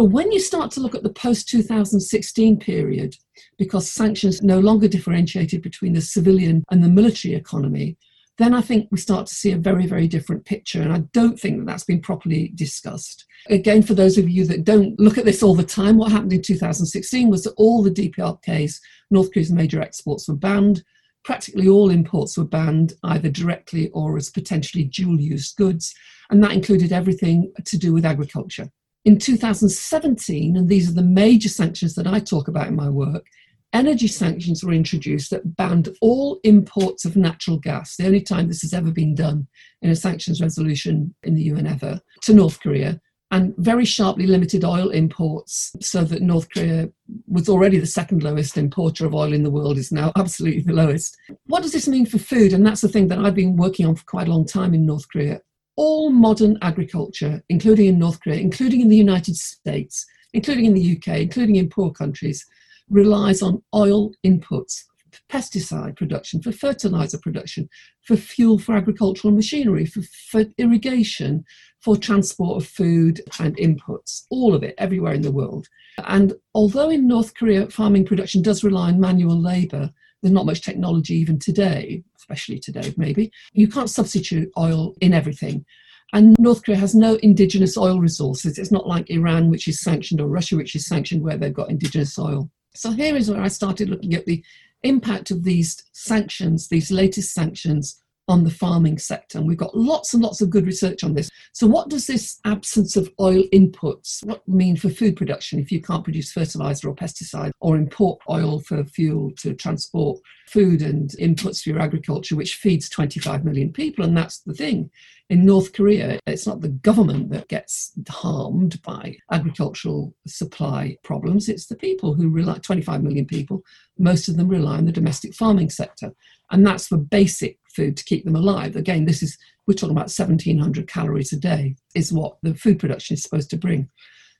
But 0.00 0.12
when 0.12 0.32
you 0.32 0.40
start 0.40 0.70
to 0.70 0.80
look 0.80 0.94
at 0.94 1.02
the 1.02 1.12
post 1.12 1.46
2016 1.50 2.58
period, 2.58 3.16
because 3.58 3.92
sanctions 3.92 4.40
no 4.40 4.58
longer 4.58 4.88
differentiated 4.88 5.60
between 5.60 5.92
the 5.92 6.00
civilian 6.00 6.64
and 6.70 6.82
the 6.82 6.88
military 6.88 7.34
economy, 7.34 7.98
then 8.38 8.54
I 8.54 8.62
think 8.62 8.88
we 8.90 8.96
start 8.96 9.26
to 9.26 9.34
see 9.34 9.52
a 9.52 9.58
very, 9.58 9.86
very 9.86 10.08
different 10.08 10.46
picture. 10.46 10.80
And 10.80 10.90
I 10.90 11.00
don't 11.12 11.38
think 11.38 11.58
that 11.58 11.66
that's 11.66 11.84
been 11.84 12.00
properly 12.00 12.50
discussed. 12.54 13.26
Again, 13.50 13.82
for 13.82 13.92
those 13.92 14.16
of 14.16 14.26
you 14.26 14.46
that 14.46 14.64
don't 14.64 14.98
look 14.98 15.18
at 15.18 15.26
this 15.26 15.42
all 15.42 15.54
the 15.54 15.62
time, 15.62 15.98
what 15.98 16.12
happened 16.12 16.32
in 16.32 16.40
2016 16.40 17.28
was 17.28 17.42
that 17.42 17.52
all 17.58 17.82
the 17.82 17.90
DPRKs, 17.90 18.80
North 19.10 19.30
Korea's 19.30 19.52
major 19.52 19.82
exports, 19.82 20.28
were 20.28 20.34
banned. 20.34 20.82
Practically 21.24 21.68
all 21.68 21.90
imports 21.90 22.38
were 22.38 22.46
banned, 22.46 22.94
either 23.04 23.28
directly 23.28 23.90
or 23.90 24.16
as 24.16 24.30
potentially 24.30 24.84
dual 24.84 25.20
use 25.20 25.52
goods. 25.52 25.94
And 26.30 26.42
that 26.42 26.52
included 26.52 26.90
everything 26.90 27.52
to 27.66 27.76
do 27.76 27.92
with 27.92 28.06
agriculture. 28.06 28.70
In 29.04 29.18
2017, 29.18 30.56
and 30.56 30.68
these 30.68 30.90
are 30.90 30.94
the 30.94 31.02
major 31.02 31.48
sanctions 31.48 31.94
that 31.94 32.06
I 32.06 32.20
talk 32.20 32.48
about 32.48 32.68
in 32.68 32.76
my 32.76 32.90
work, 32.90 33.24
energy 33.72 34.08
sanctions 34.08 34.62
were 34.62 34.72
introduced 34.72 35.30
that 35.30 35.56
banned 35.56 35.88
all 36.02 36.38
imports 36.44 37.06
of 37.06 37.16
natural 37.16 37.56
gas, 37.56 37.96
the 37.96 38.06
only 38.06 38.20
time 38.20 38.48
this 38.48 38.60
has 38.60 38.74
ever 38.74 38.90
been 38.90 39.14
done 39.14 39.46
in 39.80 39.90
a 39.90 39.96
sanctions 39.96 40.42
resolution 40.42 41.14
in 41.22 41.34
the 41.34 41.44
UN 41.44 41.66
ever, 41.66 42.00
to 42.22 42.34
North 42.34 42.60
Korea, 42.60 43.00
and 43.30 43.54
very 43.56 43.86
sharply 43.86 44.26
limited 44.26 44.64
oil 44.64 44.90
imports 44.90 45.74
so 45.80 46.04
that 46.04 46.20
North 46.20 46.50
Korea 46.50 46.90
was 47.26 47.48
already 47.48 47.78
the 47.78 47.86
second 47.86 48.22
lowest 48.22 48.58
importer 48.58 49.06
of 49.06 49.14
oil 49.14 49.32
in 49.32 49.44
the 49.44 49.50
world, 49.50 49.78
is 49.78 49.92
now 49.92 50.12
absolutely 50.18 50.62
the 50.62 50.74
lowest. 50.74 51.16
What 51.46 51.62
does 51.62 51.72
this 51.72 51.88
mean 51.88 52.04
for 52.04 52.18
food? 52.18 52.52
And 52.52 52.66
that's 52.66 52.82
the 52.82 52.88
thing 52.88 53.08
that 53.08 53.18
I've 53.18 53.34
been 53.34 53.56
working 53.56 53.86
on 53.86 53.94
for 53.94 54.04
quite 54.04 54.28
a 54.28 54.30
long 54.30 54.44
time 54.44 54.74
in 54.74 54.84
North 54.84 55.08
Korea 55.08 55.40
all 55.80 56.10
modern 56.10 56.58
agriculture, 56.60 57.42
including 57.48 57.86
in 57.86 57.98
North 57.98 58.20
Korea, 58.20 58.38
including 58.38 58.82
in 58.82 58.90
the 58.90 58.98
United 58.98 59.34
States, 59.34 60.04
including 60.34 60.66
in 60.66 60.74
the 60.74 60.94
UK, 60.94 61.20
including 61.20 61.56
in 61.56 61.70
poor 61.70 61.90
countries, 61.90 62.44
relies 62.90 63.40
on 63.40 63.62
oil 63.74 64.12
inputs 64.22 64.82
for 65.10 65.20
pesticide 65.30 65.96
production, 65.96 66.42
for 66.42 66.52
fertilizer 66.52 67.16
production, 67.16 67.66
for 68.02 68.14
fuel 68.14 68.58
for 68.58 68.76
agricultural 68.76 69.32
machinery, 69.32 69.86
for, 69.86 70.02
for 70.02 70.44
irrigation, 70.58 71.44
for 71.80 71.96
transport 71.96 72.62
of 72.62 72.68
food 72.68 73.22
and 73.38 73.56
inputs, 73.56 74.24
all 74.28 74.54
of 74.54 74.62
it, 74.62 74.74
everywhere 74.76 75.14
in 75.14 75.22
the 75.22 75.32
world. 75.32 75.66
And 76.04 76.34
although 76.54 76.90
in 76.90 77.08
North 77.08 77.32
Korea 77.32 77.70
farming 77.70 78.04
production 78.04 78.42
does 78.42 78.62
rely 78.62 78.88
on 78.88 79.00
manual 79.00 79.40
labour, 79.40 79.94
there's 80.22 80.32
not 80.32 80.46
much 80.46 80.62
technology 80.62 81.14
even 81.14 81.38
today, 81.38 82.02
especially 82.16 82.58
today 82.58 82.92
maybe. 82.96 83.30
You 83.52 83.68
can't 83.68 83.90
substitute 83.90 84.50
oil 84.58 84.94
in 85.00 85.14
everything. 85.14 85.64
And 86.12 86.36
North 86.38 86.64
Korea 86.64 86.78
has 86.78 86.94
no 86.94 87.14
indigenous 87.16 87.76
oil 87.76 88.00
resources. 88.00 88.58
It's 88.58 88.72
not 88.72 88.86
like 88.86 89.10
Iran, 89.10 89.48
which 89.48 89.68
is 89.68 89.80
sanctioned, 89.80 90.20
or 90.20 90.26
Russia, 90.26 90.56
which 90.56 90.74
is 90.74 90.86
sanctioned, 90.86 91.22
where 91.22 91.36
they've 91.36 91.54
got 91.54 91.70
indigenous 91.70 92.18
oil. 92.18 92.50
So 92.74 92.90
here 92.90 93.16
is 93.16 93.30
where 93.30 93.40
I 93.40 93.48
started 93.48 93.88
looking 93.88 94.14
at 94.14 94.26
the 94.26 94.42
impact 94.82 95.30
of 95.30 95.44
these 95.44 95.82
sanctions, 95.92 96.68
these 96.68 96.90
latest 96.90 97.32
sanctions 97.32 98.02
on 98.30 98.44
the 98.44 98.50
farming 98.50 98.98
sector. 98.98 99.38
And 99.38 99.46
we've 99.46 99.58
got 99.58 99.76
lots 99.76 100.14
and 100.14 100.22
lots 100.22 100.40
of 100.40 100.50
good 100.50 100.66
research 100.66 101.02
on 101.04 101.14
this. 101.14 101.28
So, 101.52 101.66
what 101.66 101.88
does 101.88 102.06
this 102.06 102.38
absence 102.44 102.96
of 102.96 103.10
oil 103.20 103.42
inputs 103.52 104.24
what 104.24 104.46
mean 104.48 104.76
for 104.76 104.88
food 104.88 105.16
production 105.16 105.58
if 105.58 105.72
you 105.72 105.82
can't 105.82 106.04
produce 106.04 106.32
fertilizer 106.32 106.88
or 106.88 106.94
pesticide 106.94 107.50
or 107.60 107.76
import 107.76 108.20
oil 108.28 108.60
for 108.60 108.84
fuel 108.84 109.32
to 109.38 109.54
transport 109.54 110.20
food 110.48 110.82
and 110.82 111.10
inputs 111.20 111.62
for 111.62 111.70
your 111.70 111.80
agriculture, 111.80 112.36
which 112.36 112.54
feeds 112.54 112.88
25 112.88 113.44
million 113.44 113.72
people? 113.72 114.04
And 114.04 114.16
that's 114.16 114.40
the 114.40 114.54
thing. 114.54 114.90
In 115.30 115.46
North 115.46 115.72
Korea, 115.72 116.18
it's 116.26 116.44
not 116.44 116.60
the 116.60 116.68
government 116.68 117.30
that 117.30 117.46
gets 117.46 117.92
harmed 118.08 118.82
by 118.82 119.16
agricultural 119.30 120.12
supply 120.26 120.96
problems, 121.04 121.48
it's 121.48 121.66
the 121.66 121.76
people 121.76 122.14
who 122.14 122.28
rely, 122.28 122.58
25 122.58 123.00
million 123.00 123.24
people, 123.24 123.62
most 123.96 124.28
of 124.28 124.36
them 124.36 124.48
rely 124.48 124.78
on 124.78 124.86
the 124.86 124.92
domestic 124.92 125.32
farming 125.32 125.70
sector. 125.70 126.10
And 126.50 126.66
that's 126.66 126.88
for 126.88 126.96
basic 126.96 127.60
food 127.76 127.96
to 127.96 128.04
keep 128.04 128.24
them 128.24 128.34
alive. 128.34 128.74
Again, 128.74 129.04
this 129.04 129.22
is, 129.22 129.38
we're 129.68 129.74
talking 129.74 129.94
about 129.94 130.10
1700 130.10 130.88
calories 130.88 131.32
a 131.32 131.38
day, 131.38 131.76
is 131.94 132.12
what 132.12 132.38
the 132.42 132.52
food 132.54 132.80
production 132.80 133.14
is 133.14 133.22
supposed 133.22 133.50
to 133.50 133.56
bring. 133.56 133.88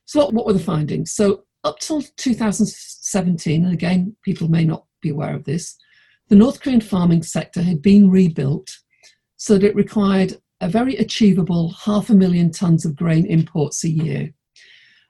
So, 0.03 0.19
what, 0.19 0.33
what 0.33 0.45
were 0.45 0.51
the 0.51 0.59
findings? 0.59 1.13
So, 1.13 1.45
up 1.63 1.79
till 1.79 2.01
2017, 2.01 3.63
and 3.63 3.73
again, 3.73 4.17
people 4.23 4.49
may 4.49 4.65
not 4.65 4.83
be 5.01 5.11
aware 5.11 5.35
of 5.35 5.45
this, 5.45 5.77
the 6.27 6.35
North 6.35 6.59
Korean 6.59 6.81
farming 6.81 7.23
sector 7.23 7.61
had 7.61 7.81
been 7.81 8.09
rebuilt 8.09 8.77
so 9.37 9.57
that 9.57 9.67
it 9.67 9.75
required 9.75 10.40
a 10.61 10.69
very 10.69 10.95
achievable 10.95 11.69
half 11.69 12.09
a 12.09 12.13
million 12.13 12.51
tonnes 12.51 12.85
of 12.85 12.95
grain 12.95 13.25
imports 13.25 13.83
a 13.83 13.89
year. 13.89 14.33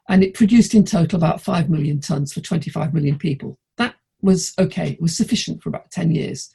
And 0.09 0.23
it 0.23 0.33
produced 0.33 0.73
in 0.73 0.85
total 0.85 1.17
about 1.17 1.41
5 1.41 1.69
million 1.69 1.99
tonnes 1.99 2.33
for 2.33 2.41
25 2.41 2.93
million 2.93 3.17
people. 3.17 3.59
That 3.77 3.95
was 4.21 4.53
okay, 4.57 4.91
it 4.91 5.01
was 5.01 5.15
sufficient 5.15 5.61
for 5.61 5.69
about 5.69 5.91
10 5.91 6.11
years. 6.11 6.53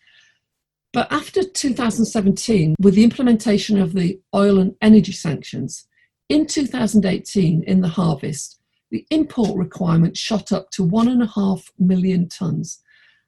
But 0.93 1.13
after 1.13 1.43
2017, 1.43 2.75
with 2.81 2.95
the 2.95 3.05
implementation 3.05 3.81
of 3.81 3.93
the 3.93 4.19
oil 4.35 4.59
and 4.59 4.75
energy 4.81 5.13
sanctions, 5.13 5.87
in 6.29 6.47
2018, 6.47 7.63
in 7.65 7.83
the 7.83 7.89
harvest, 7.89 8.59
the 8.91 9.07
import 9.11 9.57
requirement 9.57 10.17
shot 10.17 10.53
up 10.53 10.71
to 10.71 10.83
one 10.83 11.09
and 11.09 11.23
a 11.23 11.27
half 11.27 11.71
million 11.79 12.27
tonnes. 12.27 12.79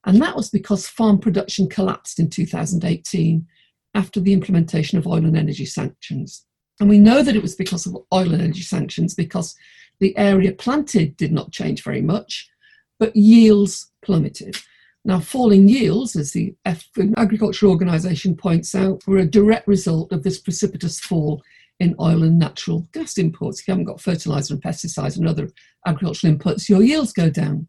And 0.04 0.20
that 0.22 0.34
was 0.34 0.48
because 0.48 0.88
farm 0.88 1.18
production 1.18 1.68
collapsed 1.68 2.18
in 2.18 2.30
2018 2.30 3.46
after 3.98 4.20
the 4.20 4.32
implementation 4.32 4.96
of 4.96 5.08
oil 5.08 5.24
and 5.24 5.36
energy 5.36 5.66
sanctions. 5.66 6.46
And 6.78 6.88
we 6.88 7.00
know 7.00 7.24
that 7.24 7.34
it 7.34 7.42
was 7.42 7.56
because 7.56 7.84
of 7.84 7.96
oil 8.14 8.32
and 8.32 8.40
energy 8.40 8.62
sanctions 8.62 9.12
because 9.12 9.56
the 9.98 10.16
area 10.16 10.52
planted 10.52 11.16
did 11.16 11.32
not 11.32 11.50
change 11.50 11.82
very 11.82 12.00
much, 12.00 12.48
but 13.00 13.16
yields 13.16 13.90
plummeted. 14.02 14.56
Now, 15.04 15.18
falling 15.18 15.68
yields, 15.68 16.14
as 16.14 16.30
the 16.30 16.54
Food 16.94 17.14
Agriculture 17.16 17.66
Organization 17.66 18.36
points 18.36 18.72
out, 18.76 19.04
were 19.08 19.18
a 19.18 19.26
direct 19.26 19.66
result 19.66 20.12
of 20.12 20.22
this 20.22 20.38
precipitous 20.38 21.00
fall 21.00 21.42
in 21.80 21.96
oil 21.98 22.22
and 22.22 22.38
natural 22.38 22.86
gas 22.92 23.18
imports. 23.18 23.60
If 23.60 23.66
you 23.66 23.72
haven't 23.72 23.86
got 23.86 24.00
fertilizer 24.00 24.54
and 24.54 24.62
pesticides 24.62 25.16
and 25.16 25.26
other 25.26 25.50
agricultural 25.86 26.34
inputs, 26.34 26.68
your 26.68 26.82
yields 26.82 27.12
go 27.12 27.30
down. 27.30 27.66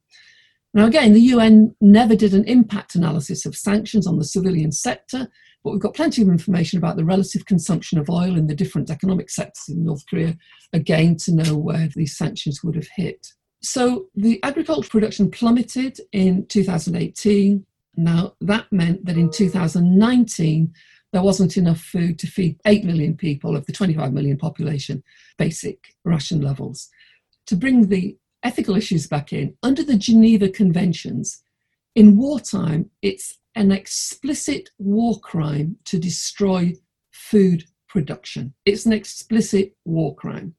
Now, 0.75 0.85
again, 0.85 1.13
the 1.13 1.31
UN 1.33 1.75
never 1.81 2.15
did 2.15 2.35
an 2.35 2.43
impact 2.45 2.93
analysis 2.93 3.47
of 3.47 3.55
sanctions 3.55 4.05
on 4.05 4.19
the 4.19 4.25
civilian 4.25 4.71
sector, 4.71 5.27
but 5.63 5.71
we've 5.71 5.81
got 5.81 5.93
plenty 5.93 6.21
of 6.21 6.29
information 6.29 6.77
about 6.77 6.95
the 6.95 7.05
relative 7.05 7.45
consumption 7.45 7.99
of 7.99 8.09
oil 8.09 8.37
in 8.37 8.47
the 8.47 8.55
different 8.55 8.89
economic 8.89 9.29
sectors 9.29 9.67
in 9.67 9.83
North 9.83 10.05
Korea, 10.09 10.37
again, 10.73 11.17
to 11.17 11.33
know 11.33 11.57
where 11.57 11.89
these 11.95 12.17
sanctions 12.17 12.63
would 12.63 12.75
have 12.75 12.87
hit. 12.95 13.33
So 13.61 14.07
the 14.15 14.39
agricultural 14.43 14.89
production 14.89 15.29
plummeted 15.29 15.99
in 16.11 16.45
2018. 16.47 17.65
Now, 17.97 18.35
that 18.39 18.71
meant 18.71 19.05
that 19.05 19.17
in 19.17 19.29
2019, 19.29 20.73
there 21.11 21.21
wasn't 21.21 21.57
enough 21.57 21.81
food 21.81 22.19
to 22.19 22.27
feed 22.27 22.59
8 22.65 22.85
million 22.85 23.17
people 23.17 23.57
of 23.57 23.65
the 23.65 23.73
25 23.73 24.13
million 24.13 24.37
population, 24.37 25.03
basic 25.37 25.95
ration 26.05 26.41
levels. 26.41 26.89
To 27.47 27.55
bring 27.55 27.87
the 27.87 28.15
ethical 28.43 28.75
issues 28.75 29.07
back 29.07 29.33
in, 29.33 29.55
under 29.63 29.83
the 29.83 29.97
Geneva 29.97 30.47
Conventions, 30.47 31.43
in 31.95 32.15
wartime, 32.15 32.89
it's 33.01 33.38
an 33.55 33.71
explicit 33.71 34.69
war 34.77 35.19
crime 35.19 35.77
to 35.85 35.99
destroy 35.99 36.73
food 37.11 37.65
production. 37.87 38.53
It's 38.65 38.85
an 38.85 38.93
explicit 38.93 39.73
war 39.85 40.15
crime. 40.15 40.55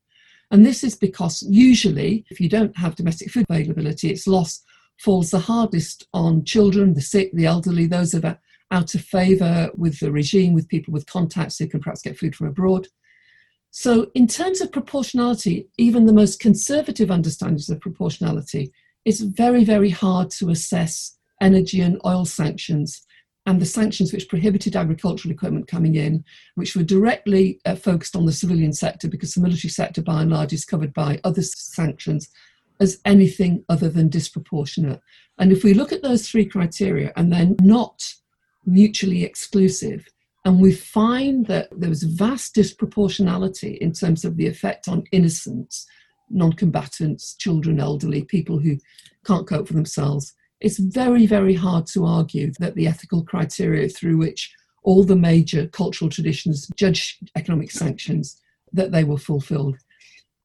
And 0.50 0.66
this 0.66 0.82
is 0.82 0.96
because 0.96 1.42
usually, 1.48 2.24
if 2.30 2.40
you 2.40 2.48
don't 2.48 2.76
have 2.76 2.96
domestic 2.96 3.30
food 3.30 3.46
availability, 3.48 4.10
its 4.10 4.26
loss 4.26 4.62
falls 4.98 5.30
the 5.30 5.38
hardest 5.38 6.06
on 6.12 6.44
children, 6.44 6.94
the 6.94 7.00
sick, 7.00 7.30
the 7.32 7.46
elderly, 7.46 7.86
those 7.86 8.10
that 8.12 8.24
are 8.24 8.38
out 8.72 8.94
of 8.94 9.00
favour 9.00 9.70
with 9.76 9.98
the 10.00 10.12
regime, 10.12 10.52
with 10.52 10.68
people 10.68 10.92
with 10.92 11.06
contacts 11.06 11.58
who 11.58 11.66
can 11.66 11.80
perhaps 11.80 12.02
get 12.02 12.18
food 12.18 12.34
from 12.34 12.48
abroad. 12.48 12.88
So, 13.70 14.10
in 14.14 14.26
terms 14.26 14.60
of 14.60 14.72
proportionality, 14.72 15.68
even 15.78 16.06
the 16.06 16.12
most 16.12 16.40
conservative 16.40 17.10
understandings 17.10 17.70
of 17.70 17.80
proportionality, 17.80 18.72
it's 19.04 19.20
very, 19.20 19.64
very 19.64 19.90
hard 19.90 20.30
to 20.32 20.50
assess 20.50 21.16
energy 21.40 21.80
and 21.80 22.00
oil 22.04 22.24
sanctions 22.24 23.06
and 23.46 23.60
the 23.60 23.66
sanctions 23.66 24.12
which 24.12 24.28
prohibited 24.28 24.76
agricultural 24.76 25.32
equipment 25.32 25.66
coming 25.66 25.94
in, 25.94 26.24
which 26.54 26.76
were 26.76 26.82
directly 26.82 27.58
uh, 27.64 27.74
focused 27.74 28.14
on 28.14 28.26
the 28.26 28.32
civilian 28.32 28.72
sector 28.72 29.08
because 29.08 29.34
the 29.34 29.40
military 29.40 29.70
sector, 29.70 30.02
by 30.02 30.22
and 30.22 30.30
large, 30.30 30.52
is 30.52 30.64
covered 30.64 30.92
by 30.92 31.18
other 31.24 31.42
sanctions, 31.42 32.28
as 32.80 33.00
anything 33.04 33.64
other 33.68 33.88
than 33.88 34.08
disproportionate. 34.08 35.00
And 35.38 35.52
if 35.52 35.64
we 35.64 35.74
look 35.74 35.92
at 35.92 36.02
those 36.02 36.28
three 36.28 36.44
criteria 36.44 37.12
and 37.16 37.32
they're 37.32 37.56
not 37.60 38.14
mutually 38.66 39.24
exclusive, 39.24 40.06
and 40.44 40.60
we 40.60 40.72
find 40.72 41.46
that 41.46 41.68
there 41.72 41.90
was 41.90 42.02
vast 42.02 42.54
disproportionality 42.54 43.76
in 43.78 43.92
terms 43.92 44.24
of 44.24 44.36
the 44.36 44.46
effect 44.46 44.86
on 44.88 45.04
innocents, 45.12 45.86
non 46.30 46.52
combatants, 46.52 47.34
children, 47.34 47.80
elderly, 47.80 48.22
people 48.22 48.58
who 48.58 48.78
can't 49.24 49.46
cope 49.46 49.66
for 49.66 49.74
themselves 49.74 50.34
it's 50.60 50.78
very, 50.78 51.26
very 51.26 51.54
hard 51.54 51.86
to 51.88 52.04
argue 52.04 52.52
that 52.58 52.74
the 52.74 52.86
ethical 52.86 53.24
criteria 53.24 53.88
through 53.88 54.18
which 54.18 54.54
all 54.82 55.04
the 55.04 55.16
major 55.16 55.66
cultural 55.68 56.10
traditions 56.10 56.68
judge 56.76 57.18
economic 57.36 57.70
sanctions 57.70 58.40
that 58.72 58.92
they 58.92 59.04
were 59.04 59.18
fulfilled. 59.18 59.76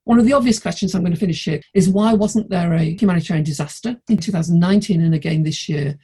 One 0.06 0.20
of 0.20 0.26
the 0.26 0.34
obvious 0.34 0.60
questions 0.60 0.94
I'm 0.94 1.02
going 1.02 1.14
to 1.14 1.20
finish 1.20 1.44
here 1.44 1.62
is 1.74 1.90
why 1.90 2.14
wasn't 2.14 2.50
there 2.50 2.74
a 2.74 2.96
humanitarian 2.96 3.44
disaster 3.44 4.00
in 4.08 4.18
2019 4.18 5.02
and 5.02 5.16
again 5.16 5.44
this 5.44 5.68
year? 5.68 5.98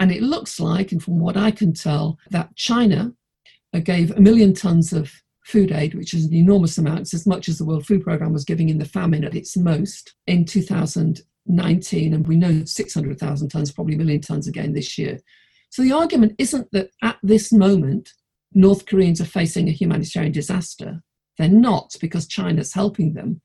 And 0.00 0.10
it 0.10 0.22
looks 0.22 0.58
like, 0.58 0.90
and 0.90 1.02
from 1.02 1.20
what 1.20 1.36
I 1.36 1.52
can 1.52 1.72
tell, 1.72 2.18
that 2.30 2.54
China 2.56 3.12
uh, 3.72 3.78
gave 3.78 4.10
a 4.10 4.20
million 4.20 4.54
tons 4.54 4.92
of 4.92 5.12
food 5.44 5.70
aid, 5.70 5.94
which 5.94 6.14
is 6.14 6.24
an 6.24 6.34
enormous 6.34 6.78
amount. 6.78 7.00
It's 7.00 7.14
as 7.14 7.26
much 7.26 7.48
as 7.48 7.58
the 7.58 7.64
World 7.64 7.86
Food 7.86 8.02
Programme 8.02 8.32
was 8.32 8.44
giving 8.44 8.70
in 8.70 8.78
the 8.78 8.84
famine 8.84 9.24
at 9.24 9.36
its 9.36 9.56
most 9.56 10.14
in 10.26 10.44
2019. 11.46 12.14
And 12.14 12.26
we 12.26 12.36
know 12.36 12.64
600,000 12.64 13.48
tons, 13.48 13.72
probably 13.72 13.94
a 13.94 13.98
million 13.98 14.20
tons 14.20 14.48
again 14.48 14.72
this 14.72 14.98
year. 14.98 15.18
So 15.70 15.82
the 15.82 15.92
argument 15.92 16.34
isn't 16.38 16.70
that 16.72 16.90
at 17.02 17.18
this 17.22 17.52
moment, 17.52 18.12
North 18.52 18.86
Koreans 18.86 19.20
are 19.20 19.26
facing 19.26 19.68
a 19.68 19.72
humanitarian 19.72 20.32
disaster. 20.32 21.02
They're 21.38 21.48
not 21.48 21.96
because 22.00 22.28
China's 22.28 22.72
helping 22.72 23.14
them. 23.14 23.40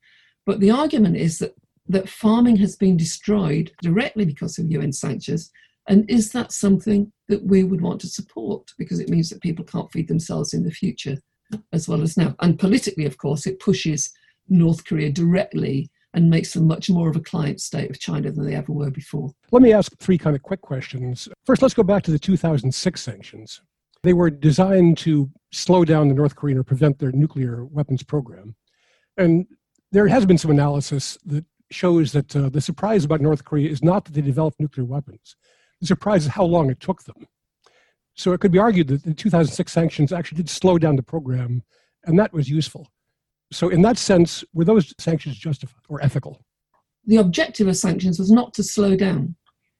But 0.46 0.60
the 0.60 0.70
argument 0.70 1.16
is 1.16 1.38
that, 1.38 1.54
that 1.88 2.08
farming 2.08 2.56
has 2.56 2.76
been 2.76 2.96
destroyed 2.96 3.72
directly 3.82 4.24
because 4.24 4.58
of 4.58 4.70
UN 4.70 4.92
sanctions. 4.92 5.50
And 5.88 6.08
is 6.08 6.30
that 6.32 6.52
something 6.52 7.12
that 7.28 7.42
we 7.42 7.64
would 7.64 7.80
want 7.80 8.00
to 8.02 8.06
support? 8.06 8.70
Because 8.78 9.00
it 9.00 9.08
means 9.08 9.28
that 9.30 9.42
people 9.42 9.64
can't 9.64 9.90
feed 9.90 10.06
themselves 10.06 10.54
in 10.54 10.62
the 10.62 10.70
future 10.70 11.16
as 11.72 11.88
well 11.88 12.02
as 12.02 12.16
now. 12.16 12.36
And 12.38 12.58
politically, 12.58 13.06
of 13.06 13.18
course, 13.18 13.44
it 13.44 13.58
pushes 13.58 14.12
North 14.48 14.84
Korea 14.84 15.10
directly 15.10 15.90
and 16.14 16.28
makes 16.28 16.52
them 16.52 16.66
much 16.66 16.90
more 16.90 17.08
of 17.08 17.16
a 17.16 17.20
client 17.20 17.60
state 17.60 17.90
of 17.90 17.98
China 17.98 18.30
than 18.30 18.44
they 18.44 18.54
ever 18.54 18.72
were 18.72 18.90
before. 18.90 19.30
Let 19.52 19.62
me 19.62 19.72
ask 19.72 19.96
three 19.98 20.18
kind 20.18 20.34
of 20.34 20.42
quick 20.42 20.60
questions. 20.60 21.28
First, 21.44 21.62
let's 21.62 21.74
go 21.74 21.82
back 21.82 22.02
to 22.04 22.10
the 22.10 22.18
2006 22.18 23.00
sanctions. 23.00 23.62
They 24.02 24.12
were 24.12 24.30
designed 24.30 24.98
to 24.98 25.30
slow 25.52 25.84
down 25.84 26.08
the 26.08 26.14
North 26.14 26.34
Korean 26.34 26.58
or 26.58 26.64
prevent 26.64 26.98
their 26.98 27.12
nuclear 27.12 27.64
weapons 27.64 28.02
program. 28.02 28.56
And 29.16 29.46
there 29.92 30.08
has 30.08 30.24
been 30.24 30.38
some 30.38 30.50
analysis 30.50 31.18
that 31.26 31.44
shows 31.70 32.12
that 32.12 32.34
uh, 32.34 32.48
the 32.48 32.60
surprise 32.60 33.04
about 33.04 33.20
North 33.20 33.44
Korea 33.44 33.70
is 33.70 33.82
not 33.82 34.04
that 34.04 34.12
they 34.12 34.20
developed 34.20 34.58
nuclear 34.58 34.84
weapons. 34.84 35.36
The 35.80 35.86
surprise 35.86 36.24
is 36.24 36.32
how 36.32 36.44
long 36.44 36.70
it 36.70 36.80
took 36.80 37.04
them. 37.04 37.26
So 38.14 38.32
it 38.32 38.40
could 38.40 38.52
be 38.52 38.58
argued 38.58 38.88
that 38.88 39.04
the 39.04 39.14
2006 39.14 39.70
sanctions 39.70 40.12
actually 40.12 40.36
did 40.36 40.50
slow 40.50 40.78
down 40.78 40.96
the 40.96 41.02
program, 41.02 41.62
and 42.04 42.18
that 42.18 42.32
was 42.32 42.48
useful. 42.48 42.88
So, 43.52 43.68
in 43.68 43.82
that 43.82 43.98
sense, 43.98 44.44
were 44.54 44.64
those 44.64 44.94
sanctions 44.98 45.36
justified 45.36 45.82
or 45.88 46.02
ethical? 46.02 46.40
The 47.06 47.16
objective 47.16 47.66
of 47.66 47.76
sanctions 47.76 48.18
was 48.18 48.30
not 48.30 48.54
to 48.54 48.62
slow 48.62 48.96
down, 48.96 49.34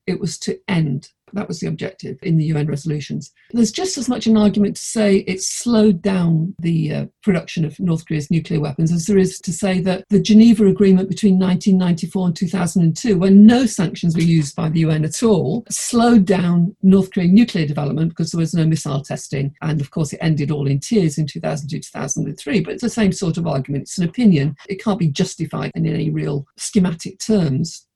it 0.07 0.19
was 0.19 0.39
to 0.41 0.59
end. 0.69 1.11
That 1.33 1.49
was 1.49 1.61
the 1.61 1.67
objective 1.67 2.19
in 2.23 2.37
the 2.37 2.45
UN 2.45 2.67
resolutions. 2.67 3.33
There's 3.51 3.73
just 3.73 3.99
as 3.99 4.09
much 4.09 4.27
an 4.27 4.37
argument 4.37 4.77
to 4.77 4.83
say 4.83 5.19
it 5.27 5.43
slowed 5.43 6.03
down 6.03 6.55
the 6.59 6.95
uh, 6.95 7.07
production 7.23 7.65
of 7.65 7.79
North 7.81 8.07
Korea's 8.07 8.31
nuclear 8.31 8.61
weapons 8.61 8.93
as 8.93 9.07
there 9.07 9.19
is 9.19 9.39
to 9.41 9.53
say 9.53 9.81
that 9.81 10.05
the 10.11 10.21
Geneva 10.21 10.67
Agreement 10.67 11.09
between 11.09 11.39
1994 11.39 12.27
and 12.27 12.37
2002, 12.37 13.19
when 13.19 13.47
no 13.47 13.67
sanctions 13.67 14.15
were 14.15 14.23
used 14.23 14.55
by 14.55 14.69
the 14.69 14.81
UN 14.81 15.05
at 15.05 15.23
all, 15.23 15.65
slowed 15.71 16.25
down 16.25 16.75
North 16.83 17.13
Korean 17.13 17.35
nuclear 17.35 17.67
development 17.67 18.11
because 18.11 18.31
there 18.31 18.41
was 18.41 18.55
no 18.55 18.65
missile 18.65 19.03
testing. 19.03 19.55
And 19.63 19.81
of 19.81 19.91
course, 19.91 20.13
it 20.13 20.19
ended 20.23 20.51
all 20.51 20.67
in 20.67 20.81
tears 20.81 21.19
in 21.19 21.27
2002 21.27 21.81
2003. 21.81 22.61
But 22.61 22.75
it's 22.75 22.83
the 22.83 22.91
same 22.91 23.13
sort 23.13 23.37
of 23.37 23.47
argument. 23.47 23.83
It's 23.83 23.99
an 23.99 24.09
opinion. 24.09 24.57
It 24.69 24.83
can't 24.83 24.99
be 24.99 25.09
justified 25.09 25.73
in 25.75 25.87
any 25.87 26.11
real 26.11 26.47
schematic 26.57 27.19
terms. 27.19 27.87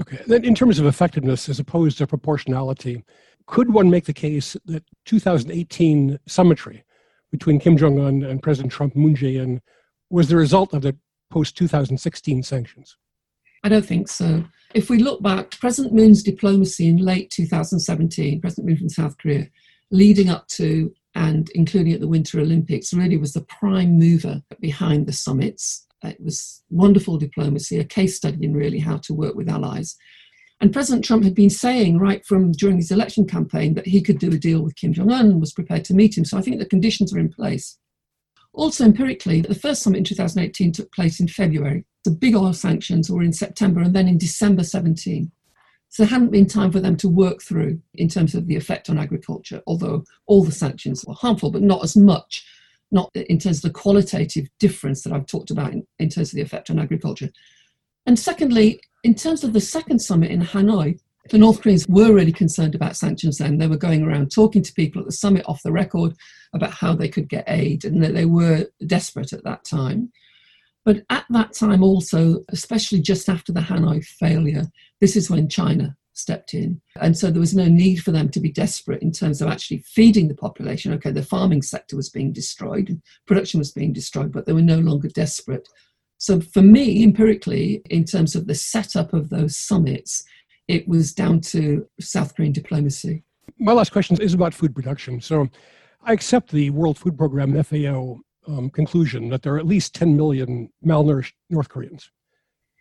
Okay. 0.00 0.20
Then, 0.26 0.44
in 0.44 0.54
terms 0.54 0.78
of 0.78 0.86
effectiveness 0.86 1.48
as 1.48 1.58
opposed 1.58 1.98
to 1.98 2.06
proportionality, 2.06 3.04
could 3.46 3.72
one 3.72 3.90
make 3.90 4.06
the 4.06 4.12
case 4.12 4.56
that 4.64 4.84
2018 5.04 6.18
summitry 6.26 6.84
between 7.30 7.58
Kim 7.58 7.76
Jong 7.76 7.98
un 7.98 8.22
and 8.22 8.42
President 8.42 8.72
Trump, 8.72 8.96
Moon 8.96 9.14
Jae 9.14 9.42
in, 9.42 9.60
was 10.10 10.28
the 10.28 10.36
result 10.36 10.72
of 10.72 10.82
the 10.82 10.96
post 11.30 11.56
2016 11.56 12.42
sanctions? 12.42 12.96
I 13.64 13.68
don't 13.68 13.84
think 13.84 14.08
so. 14.08 14.44
If 14.74 14.90
we 14.90 14.98
look 14.98 15.22
back, 15.22 15.58
President 15.60 15.94
Moon's 15.94 16.22
diplomacy 16.22 16.88
in 16.88 16.98
late 16.98 17.30
2017, 17.30 18.40
President 18.40 18.68
Moon 18.68 18.78
from 18.78 18.88
South 18.88 19.16
Korea, 19.18 19.46
leading 19.90 20.28
up 20.28 20.48
to 20.48 20.92
and 21.14 21.50
including 21.54 21.92
at 21.92 22.00
the 22.00 22.08
Winter 22.08 22.40
Olympics, 22.40 22.94
really 22.94 23.18
was 23.18 23.34
the 23.34 23.42
prime 23.42 23.98
mover 23.98 24.42
behind 24.60 25.06
the 25.06 25.12
summits 25.12 25.86
it 26.10 26.22
was 26.22 26.62
wonderful 26.70 27.18
diplomacy, 27.18 27.78
a 27.78 27.84
case 27.84 28.16
study 28.16 28.44
in 28.44 28.54
really 28.54 28.78
how 28.78 28.98
to 28.98 29.14
work 29.14 29.34
with 29.34 29.48
allies. 29.48 29.96
And 30.60 30.72
President 30.72 31.04
Trump 31.04 31.24
had 31.24 31.34
been 31.34 31.50
saying 31.50 31.98
right 31.98 32.24
from 32.24 32.52
during 32.52 32.76
his 32.76 32.92
election 32.92 33.26
campaign 33.26 33.74
that 33.74 33.86
he 33.86 34.00
could 34.00 34.18
do 34.18 34.30
a 34.32 34.38
deal 34.38 34.62
with 34.62 34.76
Kim 34.76 34.92
Jong 34.92 35.10
un 35.10 35.26
and 35.26 35.40
was 35.40 35.52
prepared 35.52 35.84
to 35.86 35.94
meet 35.94 36.16
him. 36.16 36.24
So 36.24 36.38
I 36.38 36.40
think 36.40 36.58
the 36.58 36.66
conditions 36.66 37.12
are 37.12 37.18
in 37.18 37.32
place. 37.32 37.78
Also, 38.52 38.84
empirically, 38.84 39.40
the 39.40 39.54
first 39.54 39.82
summit 39.82 39.98
in 39.98 40.04
2018 40.04 40.72
took 40.72 40.92
place 40.92 41.18
in 41.18 41.26
February. 41.26 41.84
The 42.04 42.10
big 42.10 42.36
oil 42.36 42.52
sanctions 42.52 43.10
were 43.10 43.22
in 43.22 43.32
September 43.32 43.80
and 43.80 43.94
then 43.94 44.06
in 44.06 44.18
December 44.18 44.62
17. 44.62 45.32
So 45.88 46.02
there 46.02 46.10
hadn't 46.10 46.30
been 46.30 46.46
time 46.46 46.70
for 46.70 46.80
them 46.80 46.96
to 46.98 47.08
work 47.08 47.42
through 47.42 47.80
in 47.94 48.08
terms 48.08 48.34
of 48.34 48.46
the 48.46 48.56
effect 48.56 48.88
on 48.88 48.98
agriculture, 48.98 49.62
although 49.66 50.04
all 50.26 50.44
the 50.44 50.52
sanctions 50.52 51.04
were 51.04 51.14
harmful, 51.14 51.50
but 51.50 51.62
not 51.62 51.82
as 51.82 51.96
much 51.96 52.46
not 52.92 53.10
in 53.14 53.38
terms 53.38 53.58
of 53.58 53.62
the 53.62 53.78
qualitative 53.78 54.46
difference 54.60 55.02
that 55.02 55.12
I've 55.12 55.26
talked 55.26 55.50
about 55.50 55.72
in, 55.72 55.86
in 55.98 56.08
terms 56.08 56.28
of 56.28 56.36
the 56.36 56.42
effect 56.42 56.70
on 56.70 56.78
agriculture. 56.78 57.30
And 58.06 58.18
secondly, 58.18 58.80
in 59.02 59.14
terms 59.14 59.42
of 59.44 59.52
the 59.52 59.60
second 59.60 60.00
summit 60.00 60.30
in 60.30 60.42
Hanoi, 60.42 60.98
the 61.30 61.38
North 61.38 61.62
Koreans 61.62 61.86
were 61.88 62.12
really 62.12 62.32
concerned 62.32 62.74
about 62.74 62.96
sanctions 62.96 63.38
then. 63.38 63.58
They 63.58 63.68
were 63.68 63.76
going 63.76 64.02
around 64.02 64.32
talking 64.32 64.62
to 64.62 64.72
people 64.72 65.00
at 65.00 65.06
the 65.06 65.12
summit 65.12 65.44
off 65.46 65.62
the 65.62 65.72
record 65.72 66.14
about 66.52 66.72
how 66.72 66.94
they 66.94 67.08
could 67.08 67.28
get 67.28 67.44
aid, 67.46 67.84
and 67.84 68.02
that 68.02 68.14
they 68.14 68.26
were 68.26 68.66
desperate 68.86 69.32
at 69.32 69.44
that 69.44 69.64
time. 69.64 70.10
But 70.84 71.04
at 71.10 71.24
that 71.30 71.52
time, 71.52 71.82
also, 71.84 72.44
especially 72.48 73.00
just 73.00 73.28
after 73.28 73.52
the 73.52 73.60
Hanoi 73.60 74.04
failure, 74.04 74.64
this 75.00 75.16
is 75.16 75.30
when 75.30 75.48
China 75.48 75.96
stepped 76.14 76.54
in. 76.54 76.80
And 77.00 77.16
so 77.16 77.30
there 77.30 77.40
was 77.40 77.54
no 77.54 77.66
need 77.66 77.96
for 77.96 78.12
them 78.12 78.28
to 78.30 78.40
be 78.40 78.50
desperate 78.50 79.02
in 79.02 79.12
terms 79.12 79.40
of 79.40 79.48
actually 79.48 79.78
feeding 79.86 80.28
the 80.28 80.34
population. 80.34 80.92
Okay, 80.94 81.10
the 81.10 81.22
farming 81.22 81.62
sector 81.62 81.96
was 81.96 82.10
being 82.10 82.32
destroyed, 82.32 83.00
production 83.26 83.58
was 83.58 83.72
being 83.72 83.92
destroyed, 83.92 84.32
but 84.32 84.46
they 84.46 84.52
were 84.52 84.62
no 84.62 84.78
longer 84.78 85.08
desperate. 85.08 85.68
So 86.18 86.40
for 86.40 86.62
me, 86.62 87.02
empirically, 87.02 87.82
in 87.90 88.04
terms 88.04 88.36
of 88.36 88.46
the 88.46 88.54
setup 88.54 89.12
of 89.12 89.30
those 89.30 89.56
summits, 89.56 90.24
it 90.68 90.86
was 90.86 91.12
down 91.12 91.40
to 91.40 91.86
South 92.00 92.36
Korean 92.36 92.52
diplomacy. 92.52 93.24
My 93.58 93.72
last 93.72 93.90
question 93.92 94.20
is 94.20 94.34
about 94.34 94.54
food 94.54 94.74
production. 94.74 95.20
So 95.20 95.48
I 96.04 96.12
accept 96.12 96.50
the 96.52 96.70
World 96.70 96.98
Food 96.98 97.18
Program 97.18 97.60
FAO 97.62 98.20
um, 98.46 98.70
conclusion 98.70 99.28
that 99.30 99.42
there 99.42 99.54
are 99.54 99.58
at 99.58 99.66
least 99.66 99.94
10 99.94 100.16
million 100.16 100.68
malnourished 100.84 101.32
North 101.50 101.68
Koreans. 101.68 102.10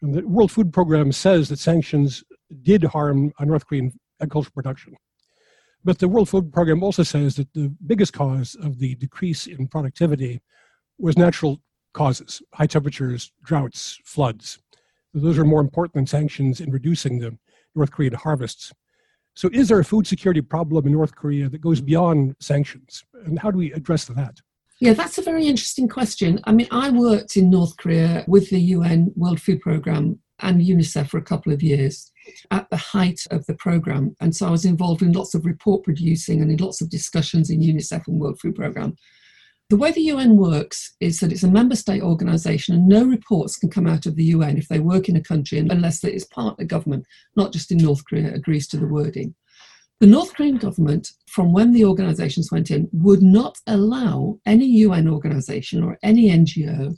And 0.01 0.13
the 0.13 0.27
World 0.27 0.51
Food 0.51 0.73
Program 0.73 1.11
says 1.11 1.49
that 1.49 1.59
sanctions 1.59 2.23
did 2.61 2.83
harm 2.83 3.31
North 3.39 3.65
Korean 3.65 3.91
agricultural 4.21 4.53
production. 4.53 4.95
But 5.83 5.97
the 5.97 6.07
World 6.07 6.29
Food 6.29 6.53
Program 6.53 6.83
also 6.83 7.03
says 7.03 7.35
that 7.35 7.51
the 7.53 7.73
biggest 7.87 8.13
cause 8.13 8.55
of 8.61 8.77
the 8.77 8.95
decrease 8.95 9.47
in 9.47 9.67
productivity 9.67 10.41
was 10.99 11.17
natural 11.17 11.61
causes 11.93 12.41
high 12.53 12.67
temperatures, 12.67 13.31
droughts, 13.43 13.99
floods. 14.05 14.59
Those 15.13 15.37
are 15.37 15.43
more 15.43 15.59
important 15.59 15.93
than 15.95 16.07
sanctions 16.07 16.61
in 16.61 16.71
reducing 16.71 17.19
the 17.19 17.37
North 17.75 17.91
Korean 17.91 18.13
harvests. 18.13 18.71
So, 19.33 19.49
is 19.53 19.69
there 19.69 19.79
a 19.79 19.85
food 19.85 20.07
security 20.07 20.41
problem 20.41 20.85
in 20.85 20.93
North 20.93 21.15
Korea 21.15 21.49
that 21.49 21.61
goes 21.61 21.81
beyond 21.81 22.35
sanctions? 22.39 23.03
And 23.25 23.39
how 23.39 23.49
do 23.49 23.57
we 23.57 23.71
address 23.73 24.05
that? 24.05 24.37
Yeah, 24.79 24.93
that's 24.93 25.17
a 25.17 25.21
very 25.21 25.47
interesting 25.47 25.87
question. 25.87 26.39
I 26.45 26.51
mean, 26.51 26.67
I 26.71 26.89
worked 26.89 27.37
in 27.37 27.49
North 27.49 27.77
Korea 27.77 28.25
with 28.27 28.49
the 28.49 28.59
UN 28.59 29.11
World 29.15 29.39
Food 29.39 29.61
Programme 29.61 30.19
and 30.41 30.62
UNICEF 30.62 31.10
for 31.10 31.17
a 31.17 31.23
couple 31.23 31.51
of 31.51 31.63
years 31.63 32.12
at 32.51 32.69
the 32.69 32.77
height 32.77 33.21
of 33.32 33.45
the 33.45 33.56
program. 33.56 34.15
And 34.19 34.36
so 34.36 34.47
I 34.47 34.51
was 34.51 34.65
involved 34.65 35.01
in 35.01 35.12
lots 35.12 35.34
of 35.34 35.45
report 35.45 35.84
producing 35.84 36.41
and 36.41 36.51
in 36.51 36.58
lots 36.58 36.82
of 36.82 36.89
discussions 36.89 37.49
in 37.49 37.62
UNICEF 37.62 38.08
and 38.08 38.19
World 38.19 38.39
Food 38.39 38.56
Programme. 38.56 38.95
The 39.69 39.77
way 39.77 39.91
the 39.91 40.01
UN 40.01 40.36
works 40.36 40.95
is 40.99 41.21
that 41.21 41.32
it's 41.32 41.43
a 41.43 41.47
member 41.47 41.77
state 41.77 42.01
organisation 42.01 42.75
and 42.75 42.89
no 42.89 43.06
reports 43.06 43.56
can 43.56 43.69
come 43.69 43.88
out 43.88 44.06
of 44.06 44.17
the 44.17 44.25
UN 44.25 44.58
if 44.58 44.67
they 44.67 44.80
work 44.80 45.08
in 45.08 45.15
a 45.15 45.23
country 45.23 45.60
unless 45.60 46.04
its 46.04 46.25
part 46.25 46.58
partner 46.58 46.65
government, 46.65 47.06
not 47.38 47.54
just 47.54 47.71
in 47.71 47.77
North 47.77 48.04
Korea, 48.06 48.34
agrees 48.34 48.67
to 48.67 48.77
the 48.77 48.86
wording. 48.88 49.34
The 50.01 50.08
North 50.08 50.34
Korean 50.34 50.58
government, 50.58 51.12
from 51.27 51.54
when 51.54 51.71
the 51.71 51.86
organisations 51.86 52.51
went 52.51 52.69
in, 52.69 52.89
would 52.91 53.21
not 53.21 53.60
allow 53.67 54.39
any 54.45 54.65
UN 54.65 55.08
organisation 55.08 55.84
or 55.84 55.97
any 56.04 56.30
NGO 56.30 56.97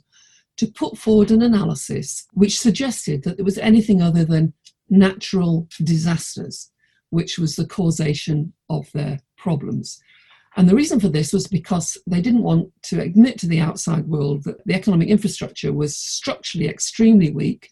to 0.56 0.66
put 0.66 0.96
forward 0.96 1.30
an 1.30 1.42
analysis 1.42 2.26
which 2.32 2.58
suggested 2.58 3.22
that 3.24 3.36
there 3.36 3.44
was 3.44 3.58
anything 3.58 4.00
other 4.00 4.24
than 4.24 4.52
natural 4.88 5.68
disasters, 5.82 6.70
which 7.10 7.38
was 7.38 7.56
the 7.56 7.66
causation 7.66 8.52
of 8.70 8.90
their 8.92 9.18
problems. 9.36 10.00
And 10.56 10.68
the 10.68 10.76
reason 10.76 11.00
for 11.00 11.08
this 11.08 11.32
was 11.32 11.48
because 11.48 11.98
they 12.06 12.20
didn't 12.20 12.44
want 12.44 12.70
to 12.84 13.00
admit 13.00 13.38
to 13.40 13.48
the 13.48 13.60
outside 13.60 14.06
world 14.06 14.44
that 14.44 14.64
the 14.64 14.74
economic 14.74 15.08
infrastructure 15.08 15.72
was 15.72 15.96
structurally 15.96 16.68
extremely 16.68 17.32
weak 17.32 17.70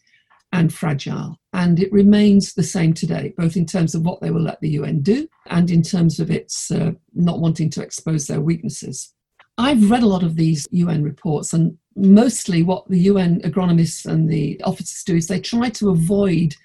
and 0.51 0.73
fragile. 0.73 1.37
And 1.53 1.79
it 1.79 1.91
remains 1.91 2.53
the 2.53 2.63
same 2.63 2.93
today, 2.93 3.33
both 3.37 3.55
in 3.55 3.65
terms 3.65 3.95
of 3.95 4.03
what 4.03 4.21
they 4.21 4.31
will 4.31 4.41
let 4.41 4.59
the 4.59 4.69
UN 4.71 5.01
do 5.01 5.27
and 5.47 5.71
in 5.71 5.81
terms 5.81 6.19
of 6.19 6.29
its 6.29 6.69
uh, 6.71 6.91
not 7.13 7.39
wanting 7.39 7.69
to 7.71 7.81
expose 7.81 8.27
their 8.27 8.41
weaknesses. 8.41 9.13
I've 9.57 9.89
read 9.89 10.03
a 10.03 10.07
lot 10.07 10.23
of 10.23 10.35
these 10.35 10.67
UN 10.71 11.03
reports, 11.03 11.53
and 11.53 11.77
mostly 11.95 12.63
what 12.63 12.87
the 12.89 12.99
UN 12.99 13.41
agronomists 13.41 14.05
and 14.05 14.29
the 14.29 14.61
officers 14.63 15.03
do 15.03 15.15
is 15.15 15.27
they 15.27 15.39
try 15.39 15.69
to 15.69 15.89
avoid 15.89 16.55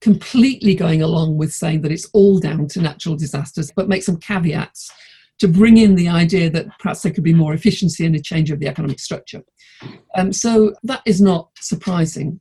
completely 0.00 0.74
going 0.74 1.02
along 1.02 1.36
with 1.38 1.52
saying 1.52 1.82
that 1.82 1.92
it's 1.92 2.08
all 2.12 2.38
down 2.38 2.68
to 2.68 2.80
natural 2.80 3.16
disasters, 3.16 3.72
but 3.74 3.88
make 3.88 4.02
some 4.02 4.18
caveats 4.18 4.92
to 5.38 5.48
bring 5.48 5.78
in 5.78 5.94
the 5.94 6.08
idea 6.08 6.48
that 6.50 6.66
perhaps 6.78 7.02
there 7.02 7.12
could 7.12 7.24
be 7.24 7.34
more 7.34 7.54
efficiency 7.54 8.06
and 8.06 8.14
a 8.14 8.20
change 8.20 8.50
of 8.50 8.58
the 8.58 8.68
economic 8.68 8.98
structure. 8.98 9.42
Um, 10.14 10.32
so 10.32 10.74
that 10.82 11.02
is 11.04 11.20
not 11.20 11.50
surprising. 11.60 12.40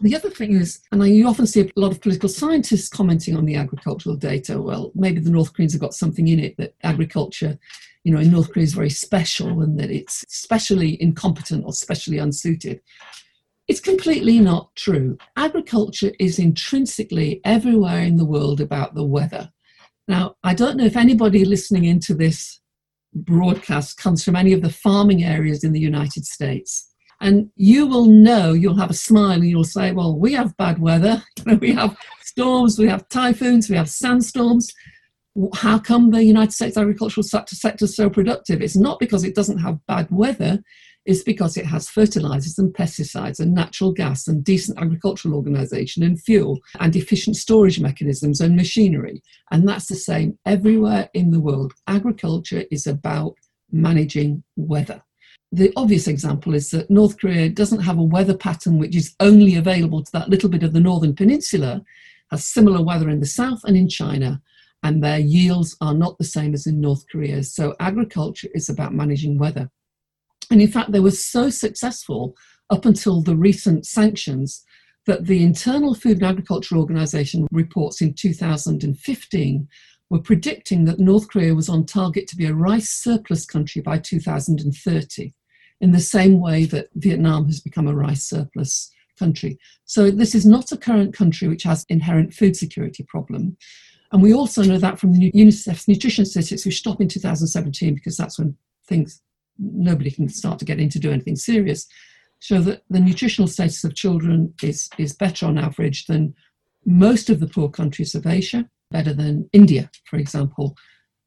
The 0.00 0.16
other 0.16 0.30
thing 0.30 0.56
is, 0.56 0.80
and 0.90 1.06
you 1.06 1.28
often 1.28 1.46
see 1.46 1.60
a 1.60 1.80
lot 1.80 1.92
of 1.92 2.00
political 2.00 2.28
scientists 2.28 2.88
commenting 2.88 3.36
on 3.36 3.44
the 3.44 3.54
agricultural 3.54 4.16
data. 4.16 4.60
Well, 4.60 4.90
maybe 4.94 5.20
the 5.20 5.30
North 5.30 5.52
Koreans 5.52 5.74
have 5.74 5.80
got 5.80 5.94
something 5.94 6.26
in 6.26 6.40
it 6.40 6.56
that 6.56 6.74
agriculture, 6.82 7.58
you 8.04 8.12
know, 8.12 8.20
in 8.20 8.30
North 8.30 8.52
Korea 8.52 8.64
is 8.64 8.74
very 8.74 8.90
special 8.90 9.62
and 9.62 9.78
that 9.78 9.90
it's 9.90 10.24
specially 10.28 11.00
incompetent 11.00 11.64
or 11.64 11.72
specially 11.72 12.18
unsuited. 12.18 12.80
It's 13.68 13.80
completely 13.80 14.40
not 14.40 14.74
true. 14.74 15.16
Agriculture 15.36 16.12
is 16.18 16.38
intrinsically 16.38 17.40
everywhere 17.44 18.00
in 18.00 18.16
the 18.16 18.24
world 18.24 18.60
about 18.60 18.94
the 18.94 19.04
weather. 19.04 19.50
Now, 20.08 20.34
I 20.42 20.54
don't 20.54 20.76
know 20.76 20.84
if 20.84 20.96
anybody 20.96 21.44
listening 21.44 21.84
into 21.84 22.14
this 22.14 22.60
broadcast 23.14 23.98
comes 23.98 24.24
from 24.24 24.36
any 24.36 24.52
of 24.52 24.62
the 24.62 24.72
farming 24.72 25.22
areas 25.22 25.62
in 25.62 25.72
the 25.72 25.80
United 25.80 26.24
States. 26.24 26.88
And 27.20 27.50
you 27.54 27.86
will 27.86 28.06
know, 28.06 28.52
you'll 28.52 28.78
have 28.78 28.90
a 28.90 28.94
smile 28.94 29.32
and 29.32 29.48
you'll 29.48 29.62
say, 29.62 29.92
Well, 29.92 30.18
we 30.18 30.32
have 30.32 30.56
bad 30.56 30.80
weather. 30.80 31.22
we 31.60 31.72
have 31.72 31.96
storms, 32.22 32.78
we 32.78 32.88
have 32.88 33.08
typhoons, 33.08 33.70
we 33.70 33.76
have 33.76 33.88
sandstorms. 33.88 34.72
How 35.54 35.78
come 35.78 36.10
the 36.10 36.22
United 36.22 36.52
States 36.52 36.76
agricultural 36.76 37.24
sector 37.24 37.84
is 37.84 37.96
so 37.96 38.10
productive? 38.10 38.60
It's 38.60 38.76
not 38.76 38.98
because 38.98 39.24
it 39.24 39.34
doesn't 39.34 39.58
have 39.58 39.84
bad 39.86 40.08
weather, 40.10 40.62
it's 41.04 41.22
because 41.22 41.56
it 41.56 41.66
has 41.66 41.88
fertilizers 41.88 42.58
and 42.58 42.72
pesticides 42.72 43.40
and 43.40 43.54
natural 43.54 43.92
gas 43.92 44.28
and 44.28 44.44
decent 44.44 44.78
agricultural 44.78 45.34
organization 45.34 46.02
and 46.02 46.20
fuel 46.20 46.60
and 46.78 46.94
efficient 46.94 47.36
storage 47.36 47.80
mechanisms 47.80 48.40
and 48.40 48.54
machinery. 48.54 49.22
And 49.50 49.66
that's 49.66 49.86
the 49.86 49.96
same 49.96 50.38
everywhere 50.46 51.08
in 51.14 51.30
the 51.30 51.40
world. 51.40 51.72
Agriculture 51.86 52.64
is 52.70 52.86
about 52.86 53.34
managing 53.72 54.44
weather. 54.56 55.02
The 55.50 55.72
obvious 55.76 56.08
example 56.08 56.54
is 56.54 56.70
that 56.70 56.90
North 56.90 57.18
Korea 57.18 57.48
doesn't 57.48 57.80
have 57.80 57.98
a 57.98 58.02
weather 58.02 58.36
pattern 58.36 58.78
which 58.78 58.94
is 58.94 59.14
only 59.18 59.56
available 59.56 60.04
to 60.04 60.12
that 60.12 60.28
little 60.28 60.48
bit 60.48 60.62
of 60.62 60.72
the 60.72 60.80
northern 60.80 61.14
peninsula, 61.14 61.82
has 62.30 62.46
similar 62.46 62.82
weather 62.82 63.10
in 63.10 63.20
the 63.20 63.26
south 63.26 63.60
and 63.64 63.76
in 63.76 63.88
China, 63.88 64.40
and 64.82 65.02
their 65.02 65.18
yields 65.18 65.76
are 65.80 65.94
not 65.94 66.18
the 66.18 66.24
same 66.24 66.54
as 66.54 66.66
in 66.66 66.80
North 66.80 67.04
Korea. 67.10 67.42
So 67.44 67.74
agriculture 67.78 68.48
is 68.54 68.68
about 68.68 68.94
managing 68.94 69.38
weather. 69.38 69.70
And 70.50 70.60
in 70.60 70.68
fact, 70.68 70.92
they 70.92 71.00
were 71.00 71.12
so 71.12 71.50
successful 71.50 72.34
up 72.68 72.84
until 72.84 73.22
the 73.22 73.36
recent 73.36 73.86
sanctions 73.86 74.64
that 75.06 75.26
the 75.26 75.42
Internal 75.42 75.94
Food 75.94 76.18
and 76.18 76.26
Agriculture 76.26 76.76
Organization 76.76 77.46
reports 77.50 78.00
in 78.00 78.14
2015 78.14 79.68
were 80.10 80.20
predicting 80.20 80.84
that 80.84 80.98
North 80.98 81.28
Korea 81.28 81.54
was 81.54 81.68
on 81.68 81.86
target 81.86 82.26
to 82.28 82.36
be 82.36 82.46
a 82.46 82.54
rice 82.54 82.90
surplus 82.90 83.46
country 83.46 83.80
by 83.80 83.98
2030, 83.98 85.32
in 85.80 85.90
the 85.90 86.00
same 86.00 86.40
way 86.40 86.64
that 86.66 86.88
Vietnam 86.94 87.46
has 87.46 87.60
become 87.60 87.88
a 87.88 87.94
rice 87.94 88.22
surplus 88.22 88.90
country. 89.18 89.58
So 89.84 90.10
this 90.10 90.34
is 90.34 90.46
not 90.46 90.70
a 90.72 90.76
current 90.76 91.14
country 91.14 91.48
which 91.48 91.64
has 91.64 91.84
inherent 91.88 92.34
food 92.34 92.56
security 92.56 93.04
problem. 93.08 93.56
And 94.12 94.22
we 94.22 94.34
also 94.34 94.62
know 94.62 94.78
that 94.78 94.98
from 94.98 95.14
the 95.14 95.32
UNICEF's 95.32 95.88
nutrition 95.88 96.26
statistics, 96.26 96.66
which 96.66 96.78
stop 96.78 97.00
in 97.00 97.08
2017 97.08 97.94
because 97.94 98.16
that's 98.16 98.38
when 98.38 98.56
things 98.86 99.22
nobody 99.58 100.10
can 100.10 100.28
start 100.28 100.58
to 100.58 100.64
get 100.64 100.78
in 100.78 100.90
to 100.90 100.98
do 100.98 101.10
anything 101.10 101.36
serious, 101.36 101.86
show 102.38 102.60
that 102.60 102.82
the 102.90 103.00
nutritional 103.00 103.48
status 103.48 103.84
of 103.84 103.94
children 103.94 104.52
is, 104.62 104.90
is 104.98 105.14
better 105.14 105.46
on 105.46 105.58
average 105.58 106.06
than 106.06 106.34
most 106.84 107.30
of 107.30 107.40
the 107.40 107.46
poor 107.46 107.70
countries 107.70 108.14
of 108.14 108.26
Asia, 108.26 108.68
better 108.90 109.14
than 109.14 109.48
India, 109.52 109.90
for 110.04 110.18
example. 110.18 110.76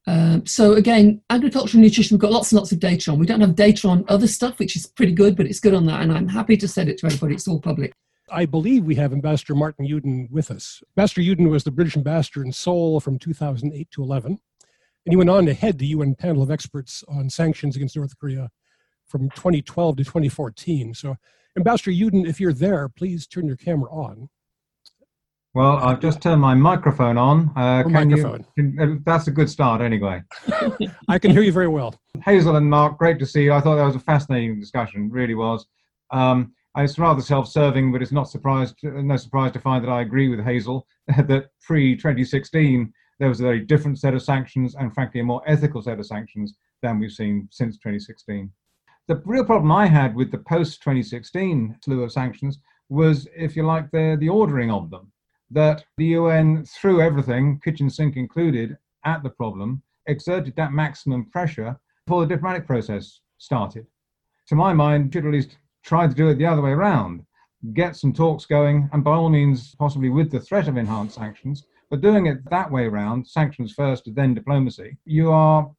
Um, 0.08 0.46
so 0.46 0.74
again, 0.74 1.22
agricultural 1.32 1.82
nutrition, 1.82 2.16
we've 2.16 2.22
got 2.22 2.32
lots 2.32 2.52
and 2.52 2.60
lots 2.60 2.72
of 2.72 2.80
data 2.80 3.12
on. 3.12 3.18
We 3.18 3.26
don't 3.26 3.42
have 3.42 3.56
data 3.56 3.88
on 3.88 4.06
other 4.08 4.28
stuff, 4.28 4.60
which 4.60 4.76
is 4.76 4.86
pretty 4.86 5.14
good, 5.14 5.36
but 5.36 5.48
it's 5.48 5.60
good 5.60 5.74
on 5.74 5.88
that. 5.88 6.02
And 6.02 6.12
I'm 6.12 6.28
happy 6.28 6.58
to 6.58 6.68
send 6.68 6.90
it 6.90 7.00
to 7.00 7.08
everybody. 7.08 7.34
It's 7.34 7.48
all 7.48 7.60
public. 7.60 7.94
I 8.30 8.46
believe 8.46 8.84
we 8.84 8.96
have 8.96 9.14
Ambassador 9.14 9.56
Martin 9.56 9.88
Uden 9.88 10.30
with 10.32 10.50
us. 10.50 10.82
Ambassador 10.98 11.22
Uden 11.22 11.50
was 11.50 11.64
the 11.64 11.72
British 11.72 11.96
ambassador 11.96 12.44
in 12.44 12.52
Seoul 12.52 13.00
from 13.00 13.20
2008 13.20 13.92
to 13.92 14.04
11. 14.04 14.32
And 14.32 15.12
he 15.12 15.16
went 15.16 15.30
on 15.30 15.46
to 15.46 15.54
head 15.54 15.78
the 15.78 15.88
UN 15.88 16.16
panel 16.16 16.42
of 16.42 16.50
experts 16.50 17.04
on 17.08 17.30
sanctions 17.30 17.76
against 17.76 17.96
North 17.96 18.18
Korea 18.18 18.50
from 19.06 19.30
2012 19.32 19.98
to 19.98 20.04
2014. 20.04 20.94
So, 20.96 21.16
Ambassador 21.58 21.92
Uden, 21.92 22.28
if 22.28 22.40
you're 22.40 22.54
there, 22.54 22.90
please 22.90 23.28
turn 23.28 23.46
your 23.46 23.56
camera 23.56 23.90
on. 23.92 24.30
Well, 25.54 25.78
I've 25.78 26.02
just 26.02 26.22
turned 26.22 26.42
my 26.42 26.54
microphone 26.54 27.18
on. 27.18 27.52
Uh, 27.56 27.84
can 27.84 27.92
microphone. 27.94 28.46
You, 28.58 28.74
can, 28.74 28.80
uh, 28.80 28.96
that's 29.06 29.28
a 29.28 29.32
good 29.32 29.50
start, 29.50 29.80
anyway. 29.80 30.22
I 31.08 31.18
can 31.18 31.32
hear 31.32 31.44
you 31.44 31.54
very 31.54 31.70
well. 31.70 31.96
Hazel 32.26 32.58
and 32.58 32.70
Mark, 32.70 32.98
great 32.98 33.20
to 33.20 33.26
see 33.26 33.44
you. 33.44 33.54
I 33.54 33.62
thought 33.62 33.76
that 33.76 33.86
was 33.86 33.96
a 33.96 34.00
fascinating 34.00 34.60
discussion, 34.60 35.10
really 35.10 35.36
was. 35.36 35.66
Um, 36.12 36.54
it's 36.84 37.00
rather 37.00 37.22
self-serving, 37.22 37.92
but 37.92 38.02
it's 38.02 38.12
not 38.12 38.30
surprised, 38.30 38.76
no 38.84 39.18
surprise 39.18 39.52
to 39.54 39.60
find 39.60 39.84
that 39.84 39.92
I 39.92 40.02
agree 40.02 40.28
with 40.28 40.44
Hazel 40.44 40.86
that 41.08 41.50
pre-2016 41.62 42.92
there 43.20 43.30
was 43.30 43.40
a 43.40 43.44
very 43.44 43.62
different 43.62 44.00
set 44.00 44.14
of 44.14 44.22
sanctions 44.22 44.76
and, 44.76 44.94
frankly, 44.94 45.22
a 45.22 45.24
more 45.24 45.42
ethical 45.48 45.82
set 45.82 46.00
of 46.00 46.06
sanctions 46.06 46.54
than 46.82 47.00
we've 47.00 47.12
seen 47.12 47.48
since 47.52 47.78
2016. 47.78 48.52
The 49.08 49.22
real 49.26 49.46
problem 49.46 49.72
I 49.72 49.86
had 49.86 50.16
with 50.16 50.32
the 50.32 50.40
post 50.40 50.82
2016 50.82 51.78
slew 51.84 52.04
of 52.04 52.12
sanctions 52.12 52.60
was, 52.90 53.28
if 53.36 53.56
you 53.56 53.64
like, 53.64 53.90
the, 53.92 54.18
the 54.20 54.30
ordering 54.30 54.72
of 54.72 54.90
them. 54.90 55.12
That 55.52 55.86
the 55.98 56.08
UN 56.08 56.66
threw 56.66 57.02
everything, 57.02 57.62
kitchen 57.64 57.90
sink 57.90 58.18
included, 58.18 58.78
at 59.06 59.24
the 59.24 59.30
problem, 59.30 59.84
exerted 60.08 60.56
that 60.56 60.74
maximum 60.74 61.26
pressure 61.26 61.80
before 62.06 62.22
the 62.22 62.36
diplomatic 62.36 62.68
process 62.68 63.22
started. 63.38 63.88
To 64.48 64.56
my 64.56 64.74
mind, 64.74 65.14
should 65.14 65.26
at 65.26 65.32
least 65.32 65.58
try 65.86 66.08
to 66.08 66.14
do 66.14 66.30
it 66.30 66.36
the 66.36 66.46
other 66.46 66.62
way 66.62 66.72
around. 66.72 67.26
Get 67.74 67.96
some 67.96 68.14
talks 68.14 68.46
going, 68.46 68.90
and 68.92 69.04
by 69.04 69.12
all 69.12 69.30
means, 69.30 69.76
possibly 69.76 70.10
with 70.10 70.32
the 70.32 70.40
threat 70.40 70.68
of 70.68 70.78
enhanced 70.78 71.16
sanctions, 71.16 71.66
but 71.90 72.02
doing 72.02 72.26
it 72.26 72.48
that 72.50 72.72
way 72.72 72.86
around, 72.86 73.28
sanctions 73.28 73.72
first, 73.72 74.10
then 74.16 74.34
diplomacy, 74.34 74.98
you 75.06 75.32
are, 75.32 75.72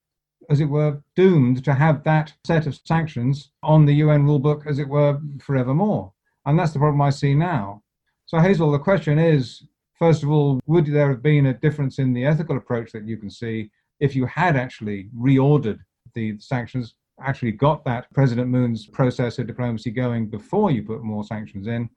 as 0.49 0.61
it 0.61 0.67
were, 0.67 1.03
doomed 1.17 1.65
to 1.65 1.75
have 1.75 2.05
that 2.05 2.33
set 2.45 2.67
of 2.67 2.79
sanctions 2.85 3.51
on 3.63 3.85
the 3.85 3.95
UN 3.95 4.25
rulebook, 4.25 4.67
as 4.67 4.79
it 4.79 4.89
were, 4.89 5.19
forevermore. 5.41 6.13
And 6.47 6.59
that's 6.59 6.73
the 6.73 6.79
problem 6.79 7.03
I 7.03 7.11
see 7.11 7.35
now. 7.35 7.83
So, 8.27 8.39
Hazel, 8.39 8.71
the 8.71 8.79
question 8.79 9.19
is 9.19 9.67
first 9.99 10.23
of 10.23 10.31
all, 10.31 10.61
would 10.67 10.87
there 10.87 11.09
have 11.09 11.23
been 11.23 11.47
a 11.47 11.55
difference 11.55 11.99
in 11.99 12.13
the 12.13 12.25
ethical 12.25 12.57
approach 12.57 12.93
that 12.93 13.07
you 13.07 13.17
can 13.17 13.31
see 13.31 13.71
if 14.01 14.15
you 14.15 14.27
had 14.27 14.57
actually 14.57 15.09
reordered 15.17 15.79
the 16.15 16.39
sanctions, 16.39 16.95
actually 17.21 17.53
got 17.53 17.85
that 17.85 18.13
President 18.13 18.49
Moon's 18.49 18.87
process 18.87 19.39
of 19.39 19.47
diplomacy 19.47 19.91
going 19.91 20.29
before 20.29 20.71
you 20.71 20.83
put 20.83 21.03
more 21.03 21.25
sanctions 21.25 21.67
in? 21.67 21.89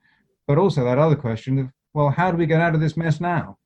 But 0.48 0.58
also 0.58 0.84
that 0.84 0.98
other 0.98 1.16
question 1.16 1.60
of, 1.60 1.68
well, 1.94 2.10
how 2.10 2.32
do 2.32 2.38
we 2.38 2.46
get 2.46 2.62
out 2.62 2.76
of 2.76 2.82
this 2.82 2.98
mess 2.98 3.20
now? 3.20 3.58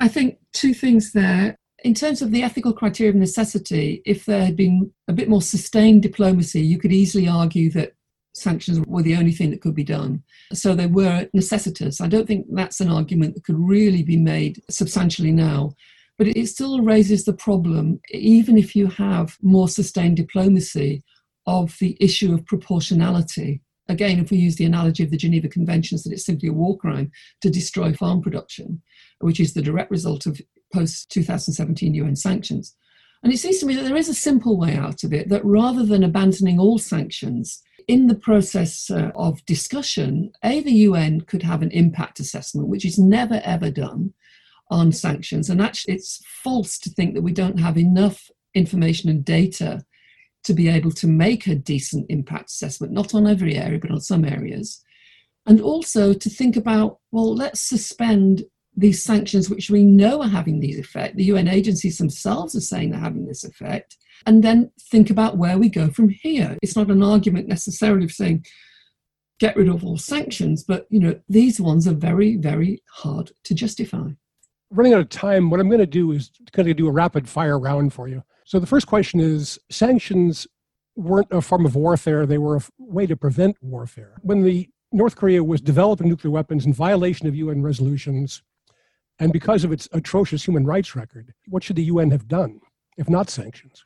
I 0.00 0.08
think 0.08 0.38
two 0.52 0.74
things 0.74 1.12
there. 1.12 1.56
In 1.84 1.94
terms 1.94 2.22
of 2.22 2.32
the 2.32 2.42
ethical 2.42 2.72
criteria 2.72 3.10
of 3.10 3.16
necessity, 3.16 4.02
if 4.04 4.26
there 4.26 4.44
had 4.44 4.56
been 4.56 4.92
a 5.06 5.12
bit 5.12 5.28
more 5.28 5.42
sustained 5.42 6.02
diplomacy, 6.02 6.60
you 6.60 6.78
could 6.78 6.92
easily 6.92 7.28
argue 7.28 7.70
that 7.72 7.92
sanctions 8.34 8.80
were 8.86 9.02
the 9.02 9.16
only 9.16 9.32
thing 9.32 9.50
that 9.50 9.60
could 9.60 9.74
be 9.74 9.84
done. 9.84 10.22
So 10.52 10.74
they 10.74 10.86
were 10.86 11.28
necessitous. 11.32 12.00
I 12.00 12.08
don't 12.08 12.26
think 12.26 12.46
that's 12.50 12.80
an 12.80 12.90
argument 12.90 13.34
that 13.34 13.44
could 13.44 13.58
really 13.58 14.02
be 14.02 14.16
made 14.16 14.62
substantially 14.70 15.32
now. 15.32 15.72
But 16.18 16.26
it 16.28 16.48
still 16.48 16.80
raises 16.80 17.24
the 17.24 17.32
problem, 17.32 18.00
even 18.10 18.58
if 18.58 18.74
you 18.74 18.88
have 18.88 19.36
more 19.40 19.68
sustained 19.68 20.16
diplomacy, 20.16 21.04
of 21.46 21.74
the 21.80 21.96
issue 21.98 22.34
of 22.34 22.44
proportionality. 22.44 23.62
Again, 23.88 24.18
if 24.18 24.30
we 24.30 24.36
use 24.36 24.56
the 24.56 24.66
analogy 24.66 25.02
of 25.02 25.10
the 25.10 25.16
Geneva 25.16 25.48
Conventions, 25.48 26.04
that 26.04 26.12
it's 26.12 26.26
simply 26.26 26.50
a 26.50 26.52
war 26.52 26.76
crime 26.76 27.10
to 27.40 27.48
destroy 27.48 27.94
farm 27.94 28.20
production, 28.20 28.82
which 29.20 29.40
is 29.40 29.54
the 29.54 29.62
direct 29.62 29.90
result 29.90 30.26
of 30.26 30.42
post 30.74 31.10
2017 31.10 31.94
UN 31.94 32.16
sanctions. 32.16 32.76
And 33.22 33.32
it 33.32 33.38
seems 33.38 33.58
to 33.60 33.66
me 33.66 33.74
that 33.76 33.84
there 33.84 33.96
is 33.96 34.10
a 34.10 34.14
simple 34.14 34.58
way 34.58 34.76
out 34.76 35.04
of 35.04 35.14
it 35.14 35.30
that 35.30 35.44
rather 35.44 35.86
than 35.86 36.04
abandoning 36.04 36.60
all 36.60 36.78
sanctions, 36.78 37.62
in 37.88 38.06
the 38.06 38.14
process 38.14 38.90
uh, 38.90 39.10
of 39.14 39.44
discussion, 39.46 40.30
A, 40.44 40.60
the 40.60 40.72
UN 40.72 41.22
could 41.22 41.42
have 41.42 41.62
an 41.62 41.70
impact 41.70 42.20
assessment, 42.20 42.68
which 42.68 42.84
is 42.84 42.98
never 42.98 43.40
ever 43.42 43.70
done 43.70 44.12
on 44.70 44.92
sanctions. 44.92 45.48
And 45.50 45.60
actually, 45.60 45.94
it's 45.94 46.22
false 46.42 46.78
to 46.78 46.90
think 46.90 47.14
that 47.14 47.22
we 47.22 47.32
don't 47.32 47.58
have 47.58 47.78
enough 47.78 48.30
information 48.54 49.08
and 49.08 49.24
data 49.24 49.84
to 50.44 50.54
be 50.54 50.68
able 50.68 50.92
to 50.92 51.06
make 51.06 51.46
a 51.46 51.54
decent 51.54 52.06
impact 52.08 52.50
assessment, 52.50 52.92
not 52.92 53.14
on 53.14 53.26
every 53.26 53.56
area, 53.56 53.78
but 53.78 53.90
on 53.90 54.00
some 54.00 54.24
areas. 54.24 54.82
And 55.46 55.60
also 55.60 56.12
to 56.12 56.30
think 56.30 56.56
about, 56.56 56.98
well, 57.10 57.34
let's 57.34 57.60
suspend 57.60 58.44
these 58.76 59.02
sanctions, 59.02 59.50
which 59.50 59.70
we 59.70 59.84
know 59.84 60.22
are 60.22 60.28
having 60.28 60.60
these 60.60 60.78
effect. 60.78 61.16
The 61.16 61.24
UN 61.24 61.48
agencies 61.48 61.98
themselves 61.98 62.54
are 62.54 62.60
saying 62.60 62.90
they're 62.90 63.00
having 63.00 63.26
this 63.26 63.44
effect. 63.44 63.96
And 64.26 64.44
then 64.44 64.70
think 64.90 65.10
about 65.10 65.36
where 65.36 65.58
we 65.58 65.68
go 65.68 65.88
from 65.90 66.08
here. 66.08 66.56
It's 66.62 66.76
not 66.76 66.90
an 66.90 67.02
argument 67.02 67.48
necessarily 67.48 68.04
of 68.04 68.12
saying, 68.12 68.44
get 69.38 69.56
rid 69.56 69.68
of 69.68 69.84
all 69.84 69.96
sanctions, 69.96 70.64
but 70.64 70.86
you 70.90 71.00
know, 71.00 71.18
these 71.28 71.60
ones 71.60 71.86
are 71.86 71.94
very, 71.94 72.36
very 72.36 72.82
hard 72.90 73.32
to 73.44 73.54
justify. 73.54 74.10
Running 74.70 74.92
out 74.92 75.00
of 75.00 75.08
time, 75.08 75.50
what 75.50 75.60
I'm 75.60 75.68
going 75.68 75.80
to 75.80 75.86
do 75.86 76.12
is 76.12 76.30
kind 76.52 76.68
of 76.68 76.76
do 76.76 76.88
a 76.88 76.92
rapid 76.92 77.28
fire 77.28 77.58
round 77.58 77.92
for 77.92 78.06
you. 78.08 78.22
So 78.44 78.58
the 78.58 78.66
first 78.66 78.86
question 78.86 79.18
is 79.20 79.58
sanctions 79.70 80.46
weren't 80.94 81.28
a 81.30 81.40
form 81.40 81.64
of 81.64 81.74
warfare, 81.74 82.26
they 82.26 82.38
were 82.38 82.56
a 82.56 82.62
way 82.78 83.06
to 83.06 83.16
prevent 83.16 83.56
warfare. 83.62 84.14
When 84.22 84.42
the 84.42 84.68
North 84.92 85.16
Korea 85.16 85.44
was 85.44 85.60
developing 85.60 86.08
nuclear 86.08 86.32
weapons 86.32 86.66
in 86.66 86.72
violation 86.72 87.26
of 87.26 87.34
UN 87.34 87.62
resolutions, 87.62 88.42
and 89.18 89.32
because 89.32 89.64
of 89.64 89.72
its 89.72 89.88
atrocious 89.92 90.46
human 90.46 90.64
rights 90.64 90.96
record, 90.96 91.32
what 91.46 91.62
should 91.62 91.76
the 91.76 91.84
UN 91.84 92.10
have 92.10 92.28
done, 92.28 92.60
if 92.96 93.08
not 93.08 93.30
sanctions? 93.30 93.84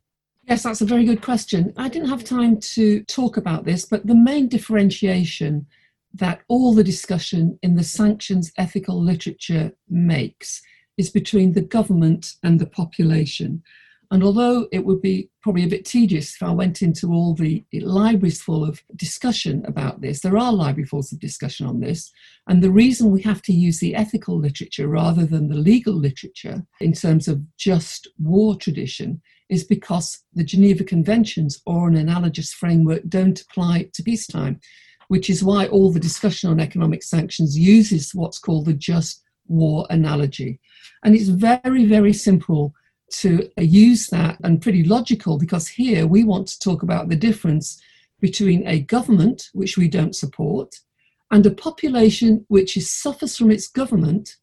Yes, 0.48 0.62
that's 0.62 0.80
a 0.80 0.86
very 0.86 1.04
good 1.04 1.22
question. 1.22 1.72
I 1.76 1.88
didn't 1.88 2.08
have 2.08 2.24
time 2.24 2.58
to 2.60 3.04
talk 3.04 3.36
about 3.36 3.64
this, 3.64 3.84
but 3.84 4.06
the 4.06 4.14
main 4.14 4.48
differentiation 4.48 5.66
that 6.14 6.42
all 6.48 6.74
the 6.74 6.84
discussion 6.84 7.58
in 7.62 7.76
the 7.76 7.84
sanctions 7.84 8.52
ethical 8.58 9.00
literature 9.00 9.72
makes 9.88 10.60
is 11.02 11.10
between 11.10 11.52
the 11.52 11.68
government 11.78 12.34
and 12.44 12.60
the 12.60 12.72
population. 12.80 13.60
And 14.12 14.22
although 14.22 14.68
it 14.70 14.84
would 14.84 15.02
be 15.02 15.30
probably 15.42 15.64
a 15.64 15.74
bit 15.74 15.84
tedious 15.84 16.36
if 16.36 16.42
I 16.42 16.52
went 16.52 16.80
into 16.80 17.12
all 17.12 17.34
the 17.34 17.64
libraries 17.72 18.40
full 18.40 18.62
of 18.62 18.80
discussion 18.94 19.64
about 19.66 20.00
this, 20.00 20.20
there 20.20 20.38
are 20.38 20.52
library 20.52 20.86
fulls 20.86 21.12
of 21.12 21.18
discussion 21.18 21.66
on 21.66 21.80
this. 21.80 22.12
And 22.46 22.62
the 22.62 22.70
reason 22.70 23.10
we 23.10 23.22
have 23.22 23.42
to 23.42 23.52
use 23.52 23.80
the 23.80 23.96
ethical 23.96 24.38
literature 24.38 24.86
rather 24.86 25.26
than 25.26 25.48
the 25.48 25.56
legal 25.56 25.94
literature 25.94 26.62
in 26.80 26.92
terms 26.92 27.26
of 27.26 27.40
just 27.56 28.06
war 28.18 28.54
tradition 28.54 29.20
is 29.48 29.64
because 29.64 30.22
the 30.34 30.44
Geneva 30.44 30.84
Conventions 30.84 31.60
or 31.66 31.88
an 31.88 31.96
analogous 31.96 32.52
framework 32.52 33.02
don't 33.08 33.40
apply 33.40 33.88
to 33.94 34.02
peacetime, 34.04 34.60
which 35.08 35.28
is 35.28 35.42
why 35.42 35.66
all 35.66 35.90
the 35.90 36.06
discussion 36.08 36.48
on 36.48 36.60
economic 36.60 37.02
sanctions 37.02 37.58
uses 37.58 38.14
what's 38.14 38.38
called 38.38 38.66
the 38.66 38.74
just 38.74 39.21
war 39.48 39.86
analogy. 39.90 40.60
And 41.02 41.14
it's 41.14 41.28
very, 41.28 41.84
very 41.86 42.12
simple 42.12 42.74
to 43.12 43.48
use 43.58 44.06
that 44.08 44.38
and 44.42 44.62
pretty 44.62 44.84
logical 44.84 45.38
because 45.38 45.68
here 45.68 46.06
we 46.06 46.24
want 46.24 46.48
to 46.48 46.58
talk 46.58 46.82
about 46.82 47.08
the 47.08 47.16
difference 47.16 47.80
between 48.20 48.66
a 48.66 48.80
government 48.80 49.50
which 49.52 49.76
we 49.76 49.88
don't 49.88 50.16
support 50.16 50.76
and 51.30 51.44
a 51.44 51.50
population 51.50 52.44
which 52.48 52.76
is, 52.76 52.90
suffers 52.90 53.36
from 53.36 53.50
its 53.50 53.68
government 53.68 54.36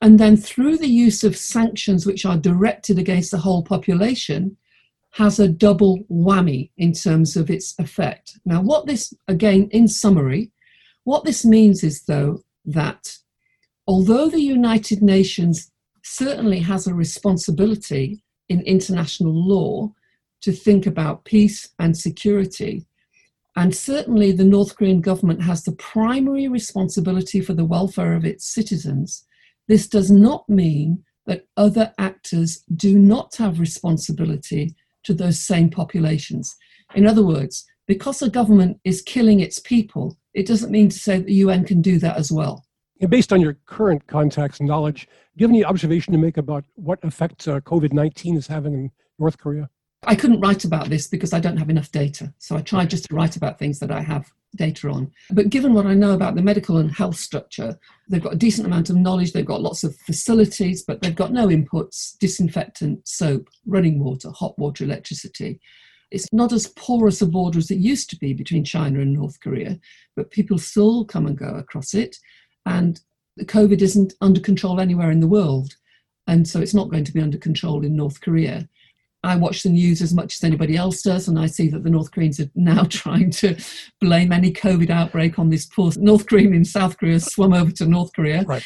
and 0.00 0.18
then 0.18 0.36
through 0.36 0.76
the 0.76 0.88
use 0.88 1.22
of 1.24 1.36
sanctions 1.36 2.06
which 2.06 2.24
are 2.24 2.36
directed 2.36 2.98
against 2.98 3.30
the 3.30 3.38
whole 3.38 3.62
population 3.62 4.56
has 5.12 5.38
a 5.38 5.48
double 5.48 6.00
whammy 6.10 6.70
in 6.76 6.92
terms 6.92 7.36
of 7.36 7.50
its 7.50 7.74
effect 7.78 8.38
now 8.44 8.60
what 8.60 8.86
this 8.86 9.14
again 9.26 9.68
in 9.72 9.88
summary 9.88 10.50
what 11.04 11.24
this 11.24 11.44
means 11.44 11.82
is 11.82 12.02
though 12.02 12.42
that 12.64 13.16
although 13.88 14.28
the 14.28 14.42
united 14.42 15.02
nations 15.02 15.72
certainly 16.04 16.60
has 16.60 16.86
a 16.86 16.94
responsibility 16.94 18.22
in 18.48 18.60
international 18.60 19.32
law 19.34 19.92
to 20.40 20.52
think 20.52 20.86
about 20.86 21.24
peace 21.24 21.68
and 21.78 21.96
security. 21.96 22.86
And 23.56 23.74
certainly, 23.74 24.30
the 24.30 24.44
North 24.44 24.76
Korean 24.76 25.00
government 25.00 25.42
has 25.42 25.64
the 25.64 25.72
primary 25.72 26.46
responsibility 26.46 27.40
for 27.40 27.54
the 27.54 27.64
welfare 27.64 28.14
of 28.14 28.24
its 28.24 28.46
citizens. 28.46 29.24
This 29.66 29.88
does 29.88 30.10
not 30.10 30.48
mean 30.48 31.02
that 31.26 31.46
other 31.56 31.92
actors 31.98 32.62
do 32.76 32.96
not 32.98 33.34
have 33.36 33.58
responsibility 33.58 34.76
to 35.04 35.12
those 35.12 35.40
same 35.40 35.70
populations. 35.70 36.54
In 36.94 37.06
other 37.06 37.24
words, 37.24 37.66
because 37.86 38.22
a 38.22 38.30
government 38.30 38.78
is 38.84 39.02
killing 39.02 39.40
its 39.40 39.58
people, 39.58 40.16
it 40.34 40.46
doesn't 40.46 40.70
mean 40.70 40.88
to 40.90 40.98
say 40.98 41.18
the 41.18 41.34
UN 41.34 41.64
can 41.64 41.82
do 41.82 41.98
that 41.98 42.16
as 42.16 42.30
well. 42.30 42.64
Based 43.06 43.32
on 43.32 43.40
your 43.40 43.54
current 43.66 44.06
contacts 44.08 44.58
and 44.58 44.68
knowledge, 44.68 45.06
do 45.36 45.42
you 45.42 45.46
have 45.46 45.54
any 45.54 45.64
observation 45.64 46.12
to 46.12 46.18
make 46.18 46.36
about 46.36 46.64
what 46.74 46.98
effect 47.04 47.46
uh, 47.46 47.60
COVID 47.60 47.92
19 47.92 48.36
is 48.36 48.48
having 48.48 48.74
in 48.74 48.90
North 49.20 49.38
Korea? 49.38 49.70
I 50.04 50.16
couldn't 50.16 50.40
write 50.40 50.64
about 50.64 50.88
this 50.88 51.06
because 51.06 51.32
I 51.32 51.38
don't 51.38 51.56
have 51.56 51.70
enough 51.70 51.92
data. 51.92 52.32
So 52.38 52.56
I 52.56 52.60
tried 52.60 52.90
just 52.90 53.04
to 53.04 53.14
write 53.14 53.36
about 53.36 53.58
things 53.58 53.78
that 53.80 53.92
I 53.92 54.00
have 54.00 54.32
data 54.56 54.88
on. 54.88 55.12
But 55.30 55.50
given 55.50 55.74
what 55.74 55.86
I 55.86 55.94
know 55.94 56.12
about 56.12 56.34
the 56.34 56.42
medical 56.42 56.78
and 56.78 56.90
health 56.90 57.16
structure, 57.16 57.78
they've 58.08 58.22
got 58.22 58.34
a 58.34 58.38
decent 58.38 58.66
amount 58.66 58.90
of 58.90 58.96
knowledge, 58.96 59.32
they've 59.32 59.44
got 59.44 59.62
lots 59.62 59.84
of 59.84 59.96
facilities, 59.96 60.82
but 60.82 61.00
they've 61.00 61.14
got 61.14 61.32
no 61.32 61.48
inputs 61.48 62.18
disinfectant, 62.18 63.06
soap, 63.06 63.48
running 63.66 64.02
water, 64.02 64.30
hot 64.30 64.58
water, 64.58 64.82
electricity. 64.82 65.60
It's 66.10 66.26
not 66.32 66.52
as 66.52 66.68
porous 66.68 67.20
a 67.20 67.26
border 67.26 67.58
as 67.58 67.70
it 67.70 67.78
used 67.78 68.08
to 68.10 68.16
be 68.16 68.32
between 68.32 68.64
China 68.64 69.00
and 69.00 69.12
North 69.12 69.38
Korea, 69.40 69.78
but 70.16 70.30
people 70.30 70.58
still 70.58 71.04
come 71.04 71.26
and 71.26 71.36
go 71.36 71.54
across 71.54 71.92
it 71.92 72.16
and 72.68 73.00
COVID 73.40 73.80
isn't 73.80 74.14
under 74.20 74.40
control 74.40 74.80
anywhere 74.80 75.10
in 75.10 75.20
the 75.20 75.28
world. 75.28 75.76
And 76.26 76.46
so 76.46 76.60
it's 76.60 76.74
not 76.74 76.90
going 76.90 77.04
to 77.04 77.12
be 77.12 77.22
under 77.22 77.38
control 77.38 77.84
in 77.84 77.96
North 77.96 78.20
Korea. 78.20 78.68
I 79.24 79.34
watch 79.34 79.62
the 79.62 79.70
news 79.70 80.00
as 80.00 80.14
much 80.14 80.36
as 80.36 80.44
anybody 80.44 80.76
else 80.76 81.02
does, 81.02 81.26
and 81.26 81.40
I 81.40 81.46
see 81.46 81.68
that 81.68 81.82
the 81.82 81.90
North 81.90 82.12
Koreans 82.12 82.38
are 82.38 82.50
now 82.54 82.84
trying 82.88 83.30
to 83.32 83.56
blame 84.00 84.30
any 84.30 84.52
COVID 84.52 84.90
outbreak 84.90 85.38
on 85.38 85.50
this 85.50 85.66
poor 85.66 85.90
North 85.96 86.26
Korean 86.26 86.54
in 86.54 86.64
South 86.64 86.98
Korea 86.98 87.18
swum 87.18 87.52
over 87.52 87.72
to 87.72 87.86
North 87.86 88.12
Korea. 88.12 88.42
Right. 88.42 88.64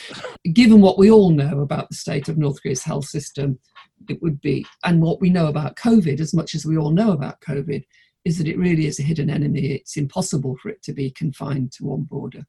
Given 0.53 0.81
what 0.81 0.99
we 0.99 1.11
all 1.11 1.31
know 1.31 1.61
about 1.61 1.89
the 1.89 1.95
state 1.95 2.29
of 2.29 2.37
North 2.37 2.61
Korea's 2.61 2.83
health 2.83 3.07
system, 3.07 3.59
it 4.09 4.21
would 4.21 4.41
be, 4.41 4.67
and 4.85 5.01
what 5.01 5.21
we 5.21 5.31
know 5.31 5.47
about 5.47 5.77
COVID, 5.77 6.21
as 6.21 6.35
much 6.35 6.55
as 6.55 6.67
we 6.67 6.77
all 6.77 6.91
know 6.91 7.13
about 7.13 7.41
COVID, 7.41 7.85
is 8.25 8.37
that 8.39 8.49
it 8.49 8.59
really 8.59 8.87
is 8.87 8.99
a 8.99 9.05
hidden 9.05 9.31
enemy. 9.31 9.73
It's 9.73 9.97
impossible 9.97 10.57
for 10.57 10.69
it 10.69 10.83
to 10.83 10.93
be 10.93 11.11
confined 11.11 11.73
to 11.73 11.85
one 11.85 12.03
border. 12.03 12.45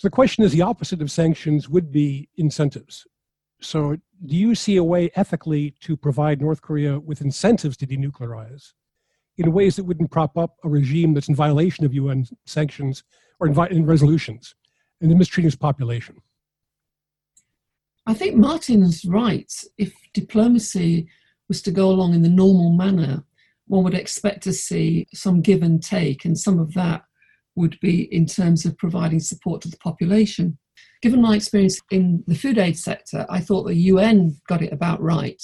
So 0.00 0.08
the 0.08 0.12
question 0.12 0.44
is 0.44 0.52
the 0.52 0.62
opposite 0.62 1.02
of 1.02 1.10
sanctions 1.10 1.68
would 1.68 1.92
be 1.92 2.30
incentives. 2.38 3.06
So 3.60 3.98
do 4.24 4.34
you 4.34 4.54
see 4.54 4.76
a 4.76 4.82
way 4.82 5.10
ethically 5.14 5.74
to 5.80 5.94
provide 5.94 6.40
North 6.40 6.62
Korea 6.62 6.98
with 6.98 7.20
incentives 7.20 7.76
to 7.76 7.86
denuclearize 7.86 8.72
in 9.36 9.52
ways 9.52 9.76
that 9.76 9.84
wouldn't 9.84 10.10
prop 10.10 10.38
up 10.38 10.56
a 10.64 10.70
regime 10.70 11.12
that's 11.12 11.28
in 11.28 11.34
violation 11.34 11.84
of 11.84 11.92
UN 11.92 12.24
sanctions 12.46 13.04
or 13.40 13.46
in, 13.46 13.66
in 13.70 13.84
resolutions 13.84 14.54
and 15.02 15.14
mistreating 15.18 15.48
its 15.48 15.54
population? 15.54 16.16
I 18.06 18.14
think 18.14 18.36
Martin's 18.36 19.04
right. 19.04 19.52
If 19.76 19.92
diplomacy 20.14 21.10
was 21.46 21.60
to 21.60 21.70
go 21.70 21.90
along 21.90 22.14
in 22.14 22.22
the 22.22 22.30
normal 22.30 22.72
manner, 22.72 23.22
one 23.66 23.84
would 23.84 23.92
expect 23.92 24.44
to 24.44 24.54
see 24.54 25.08
some 25.12 25.42
give 25.42 25.62
and 25.62 25.82
take, 25.82 26.24
and 26.24 26.38
some 26.38 26.58
of 26.58 26.72
that 26.72 27.02
would 27.56 27.78
be 27.80 28.12
in 28.14 28.26
terms 28.26 28.64
of 28.64 28.78
providing 28.78 29.20
support 29.20 29.60
to 29.62 29.68
the 29.68 29.76
population. 29.78 30.58
Given 31.02 31.22
my 31.22 31.36
experience 31.36 31.80
in 31.90 32.22
the 32.26 32.34
food 32.34 32.58
aid 32.58 32.78
sector, 32.78 33.26
I 33.28 33.40
thought 33.40 33.64
the 33.64 33.74
UN 33.74 34.36
got 34.48 34.62
it 34.62 34.72
about 34.72 35.00
right. 35.00 35.42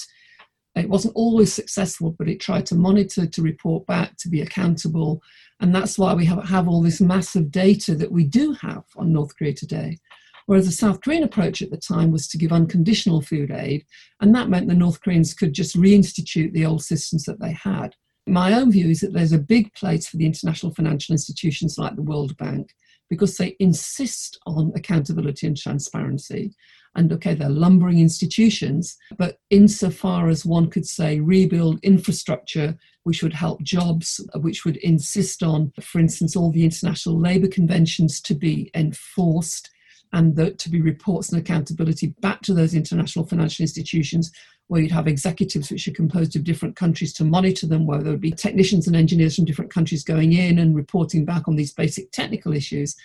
It 0.74 0.90
wasn't 0.90 1.16
always 1.16 1.52
successful, 1.52 2.14
but 2.18 2.28
it 2.28 2.38
tried 2.38 2.66
to 2.66 2.74
monitor, 2.74 3.26
to 3.26 3.42
report 3.42 3.86
back, 3.86 4.16
to 4.18 4.28
be 4.28 4.42
accountable. 4.42 5.22
And 5.60 5.74
that's 5.74 5.98
why 5.98 6.12
we 6.12 6.26
have, 6.26 6.44
have 6.44 6.68
all 6.68 6.82
this 6.82 7.00
massive 7.00 7.50
data 7.50 7.94
that 7.94 8.12
we 8.12 8.24
do 8.24 8.52
have 8.60 8.84
on 8.96 9.12
North 9.12 9.36
Korea 9.36 9.54
today. 9.54 9.98
Whereas 10.44 10.66
the 10.66 10.72
South 10.72 11.00
Korean 11.00 11.24
approach 11.24 11.60
at 11.62 11.70
the 11.70 11.76
time 11.76 12.12
was 12.12 12.28
to 12.28 12.38
give 12.38 12.52
unconditional 12.52 13.20
food 13.20 13.50
aid, 13.50 13.84
and 14.20 14.34
that 14.34 14.48
meant 14.48 14.68
the 14.68 14.74
North 14.74 15.00
Koreans 15.00 15.34
could 15.34 15.52
just 15.52 15.76
reinstitute 15.76 16.52
the 16.52 16.66
old 16.66 16.84
systems 16.84 17.24
that 17.24 17.40
they 17.40 17.52
had. 17.52 17.96
My 18.26 18.54
own 18.54 18.72
view 18.72 18.88
is 18.88 19.00
that 19.00 19.12
there's 19.12 19.32
a 19.32 19.38
big 19.38 19.72
place 19.74 20.08
for 20.08 20.16
the 20.16 20.26
international 20.26 20.74
financial 20.74 21.12
institutions 21.12 21.78
like 21.78 21.94
the 21.94 22.02
World 22.02 22.36
Bank 22.36 22.74
because 23.08 23.36
they 23.36 23.54
insist 23.60 24.38
on 24.46 24.72
accountability 24.74 25.46
and 25.46 25.56
transparency. 25.56 26.52
And 26.96 27.12
okay, 27.12 27.34
they're 27.34 27.48
lumbering 27.48 28.00
institutions, 28.00 28.96
but 29.16 29.38
insofar 29.50 30.28
as 30.28 30.44
one 30.44 30.70
could 30.70 30.86
say 30.86 31.20
rebuild 31.20 31.78
infrastructure, 31.82 32.76
which 33.04 33.22
would 33.22 33.34
help 33.34 33.62
jobs, 33.62 34.20
which 34.36 34.64
would 34.64 34.78
insist 34.78 35.42
on, 35.42 35.72
for 35.80 36.00
instance, 36.00 36.34
all 36.34 36.50
the 36.50 36.64
international 36.64 37.20
labour 37.20 37.48
conventions 37.48 38.20
to 38.22 38.34
be 38.34 38.70
enforced 38.74 39.70
and 40.12 40.36
the, 40.36 40.52
to 40.52 40.70
be 40.70 40.80
reports 40.80 41.30
and 41.30 41.40
accountability 41.40 42.08
back 42.20 42.42
to 42.42 42.54
those 42.54 42.74
international 42.74 43.26
financial 43.26 43.62
institutions 43.62 44.30
where 44.68 44.80
you'd 44.80 44.90
have 44.90 45.06
executives 45.06 45.70
which 45.70 45.86
are 45.86 45.92
composed 45.92 46.34
of 46.34 46.44
different 46.44 46.74
countries 46.74 47.12
to 47.14 47.24
monitor 47.24 47.66
them, 47.66 47.86
where 47.86 48.02
there 48.02 48.12
would 48.12 48.20
be 48.20 48.32
technicians 48.32 48.86
and 48.86 48.96
engineers 48.96 49.36
from 49.36 49.44
different 49.44 49.72
countries 49.72 50.02
going 50.02 50.32
in 50.32 50.58
and 50.58 50.74
reporting 50.74 51.24
back 51.24 51.46
on 51.46 51.56
these 51.56 51.72
basic 51.72 52.10
technical 52.10 52.52
issues. 52.52 52.96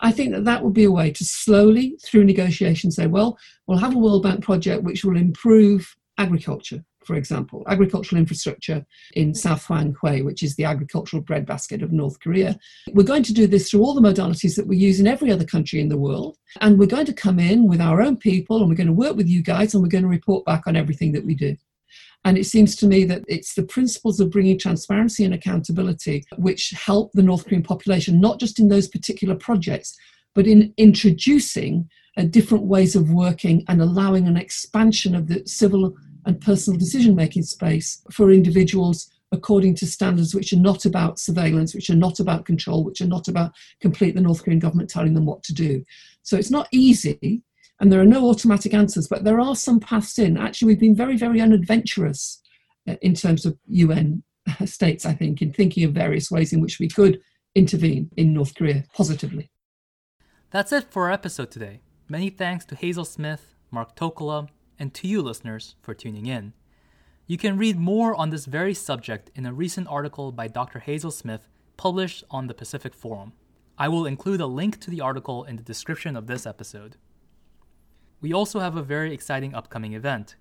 I 0.00 0.12
think 0.12 0.32
that 0.32 0.44
that 0.46 0.64
would 0.64 0.72
be 0.72 0.84
a 0.84 0.90
way 0.90 1.10
to 1.10 1.24
slowly, 1.24 1.98
through 2.02 2.24
negotiation, 2.24 2.90
say, 2.90 3.06
well, 3.06 3.38
we'll 3.66 3.78
have 3.78 3.94
a 3.94 3.98
World 3.98 4.22
Bank 4.22 4.42
project 4.42 4.82
which 4.82 5.04
will 5.04 5.16
improve 5.16 5.94
agriculture, 6.16 6.82
for 7.10 7.16
example, 7.16 7.64
agricultural 7.66 8.20
infrastructure 8.20 8.86
in 9.14 9.34
South 9.34 9.66
Hwanghae, 9.66 10.24
which 10.24 10.44
is 10.44 10.54
the 10.54 10.62
agricultural 10.62 11.24
breadbasket 11.24 11.82
of 11.82 11.90
North 11.90 12.20
Korea. 12.20 12.56
We're 12.92 13.02
going 13.02 13.24
to 13.24 13.32
do 13.32 13.48
this 13.48 13.68
through 13.68 13.82
all 13.82 13.94
the 13.94 14.00
modalities 14.00 14.54
that 14.54 14.68
we 14.68 14.76
use 14.76 15.00
in 15.00 15.08
every 15.08 15.32
other 15.32 15.44
country 15.44 15.80
in 15.80 15.88
the 15.88 15.98
world. 15.98 16.36
And 16.60 16.78
we're 16.78 16.86
going 16.86 17.06
to 17.06 17.12
come 17.12 17.40
in 17.40 17.66
with 17.66 17.80
our 17.80 18.00
own 18.00 18.16
people 18.16 18.60
and 18.60 18.68
we're 18.68 18.76
going 18.76 18.86
to 18.86 18.92
work 18.92 19.16
with 19.16 19.26
you 19.26 19.42
guys 19.42 19.74
and 19.74 19.82
we're 19.82 19.88
going 19.88 20.04
to 20.04 20.08
report 20.08 20.44
back 20.44 20.68
on 20.68 20.76
everything 20.76 21.10
that 21.10 21.26
we 21.26 21.34
do. 21.34 21.56
And 22.24 22.38
it 22.38 22.46
seems 22.46 22.76
to 22.76 22.86
me 22.86 23.02
that 23.06 23.24
it's 23.26 23.54
the 23.54 23.64
principles 23.64 24.20
of 24.20 24.30
bringing 24.30 24.56
transparency 24.56 25.24
and 25.24 25.34
accountability 25.34 26.24
which 26.36 26.70
help 26.70 27.10
the 27.12 27.24
North 27.24 27.44
Korean 27.44 27.64
population, 27.64 28.20
not 28.20 28.38
just 28.38 28.60
in 28.60 28.68
those 28.68 28.86
particular 28.86 29.34
projects, 29.34 29.98
but 30.32 30.46
in 30.46 30.72
introducing 30.76 31.90
uh, 32.16 32.22
different 32.22 32.64
ways 32.64 32.94
of 32.94 33.10
working 33.10 33.64
and 33.68 33.80
allowing 33.80 34.28
an 34.28 34.36
expansion 34.36 35.16
of 35.16 35.26
the 35.26 35.42
civil 35.46 35.96
and 36.26 36.40
personal 36.40 36.78
decision 36.78 37.14
making 37.14 37.42
space 37.42 38.02
for 38.10 38.30
individuals 38.30 39.10
according 39.32 39.74
to 39.76 39.86
standards 39.86 40.34
which 40.34 40.52
are 40.52 40.58
not 40.58 40.84
about 40.84 41.18
surveillance, 41.18 41.74
which 41.74 41.90
are 41.90 41.96
not 41.96 42.18
about 42.18 42.44
control, 42.44 42.84
which 42.84 43.00
are 43.00 43.06
not 43.06 43.28
about 43.28 43.52
complete 43.80 44.14
the 44.14 44.20
North 44.20 44.42
Korean 44.42 44.58
government 44.58 44.90
telling 44.90 45.14
them 45.14 45.26
what 45.26 45.42
to 45.44 45.54
do. 45.54 45.84
So 46.22 46.36
it's 46.36 46.50
not 46.50 46.68
easy, 46.72 47.42
and 47.78 47.92
there 47.92 48.00
are 48.00 48.06
no 48.06 48.28
automatic 48.28 48.74
answers, 48.74 49.06
but 49.08 49.24
there 49.24 49.40
are 49.40 49.54
some 49.54 49.80
paths 49.80 50.18
in. 50.18 50.36
Actually, 50.36 50.66
we've 50.68 50.80
been 50.80 50.96
very, 50.96 51.16
very 51.16 51.40
unadventurous 51.40 52.40
uh, 52.88 52.96
in 53.02 53.14
terms 53.14 53.46
of 53.46 53.56
UN 53.68 54.22
states, 54.64 55.06
I 55.06 55.14
think, 55.14 55.40
in 55.42 55.52
thinking 55.52 55.84
of 55.84 55.92
various 55.92 56.30
ways 56.30 56.52
in 56.52 56.60
which 56.60 56.78
we 56.78 56.88
could 56.88 57.20
intervene 57.54 58.10
in 58.16 58.32
North 58.32 58.54
Korea 58.54 58.84
positively. 58.94 59.50
That's 60.50 60.72
it 60.72 60.90
for 60.90 61.04
our 61.04 61.12
episode 61.12 61.50
today. 61.50 61.80
Many 62.08 62.30
thanks 62.30 62.64
to 62.66 62.74
Hazel 62.74 63.04
Smith, 63.04 63.54
Mark 63.70 63.94
Tokola, 63.94 64.48
and 64.80 64.92
to 64.94 65.06
you 65.06 65.22
listeners 65.22 65.76
for 65.82 65.94
tuning 65.94 66.26
in. 66.26 66.54
You 67.26 67.38
can 67.38 67.56
read 67.56 67.78
more 67.78 68.16
on 68.16 68.30
this 68.30 68.46
very 68.46 68.74
subject 68.74 69.30
in 69.36 69.46
a 69.46 69.52
recent 69.52 69.86
article 69.86 70.32
by 70.32 70.48
Dr. 70.48 70.80
Hazel 70.80 71.12
Smith 71.12 71.46
published 71.76 72.24
on 72.30 72.48
the 72.48 72.54
Pacific 72.54 72.94
Forum. 72.94 73.34
I 73.78 73.88
will 73.88 74.06
include 74.06 74.40
a 74.40 74.46
link 74.46 74.80
to 74.80 74.90
the 74.90 75.00
article 75.00 75.44
in 75.44 75.54
the 75.54 75.62
description 75.62 76.16
of 76.16 76.26
this 76.26 76.44
episode. 76.44 76.96
We 78.20 78.32
also 78.32 78.58
have 78.58 78.76
a 78.76 78.82
very 78.82 79.14
exciting 79.14 79.54
upcoming 79.54 79.92
event. 79.92 80.34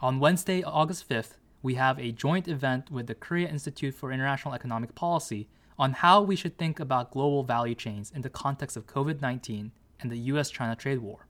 On 0.00 0.20
Wednesday, 0.20 0.62
August 0.62 1.08
5th, 1.08 1.38
we 1.62 1.74
have 1.74 1.98
a 1.98 2.12
joint 2.12 2.46
event 2.46 2.90
with 2.90 3.06
the 3.06 3.14
Korea 3.14 3.48
Institute 3.48 3.94
for 3.94 4.12
International 4.12 4.54
Economic 4.54 4.94
Policy 4.94 5.48
on 5.78 5.94
how 5.94 6.22
we 6.22 6.36
should 6.36 6.58
think 6.58 6.78
about 6.78 7.10
global 7.10 7.42
value 7.42 7.74
chains 7.74 8.12
in 8.14 8.22
the 8.22 8.30
context 8.30 8.76
of 8.76 8.86
COVID 8.86 9.20
19 9.22 9.72
and 10.00 10.10
the 10.10 10.18
US 10.32 10.50
China 10.50 10.76
trade 10.76 10.98
war. 10.98 11.25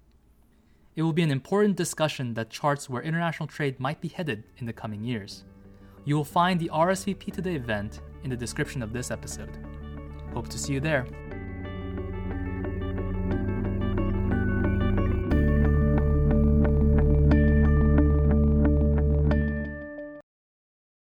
It 0.96 1.02
will 1.02 1.12
be 1.12 1.22
an 1.22 1.30
important 1.30 1.76
discussion 1.76 2.32
that 2.34 2.48
charts 2.48 2.88
where 2.88 3.02
international 3.02 3.46
trade 3.46 3.78
might 3.78 4.00
be 4.00 4.08
headed 4.08 4.44
in 4.56 4.64
the 4.64 4.72
coming 4.72 5.04
years. 5.04 5.44
You 6.06 6.16
will 6.16 6.24
find 6.24 6.58
the 6.58 6.70
RSVP 6.72 7.34
to 7.34 7.42
the 7.42 7.54
event 7.54 8.00
in 8.24 8.30
the 8.30 8.36
description 8.36 8.82
of 8.82 8.94
this 8.94 9.10
episode. 9.10 9.58
Hope 10.32 10.48
to 10.48 10.58
see 10.58 10.72
you 10.72 10.80
there. 10.80 11.06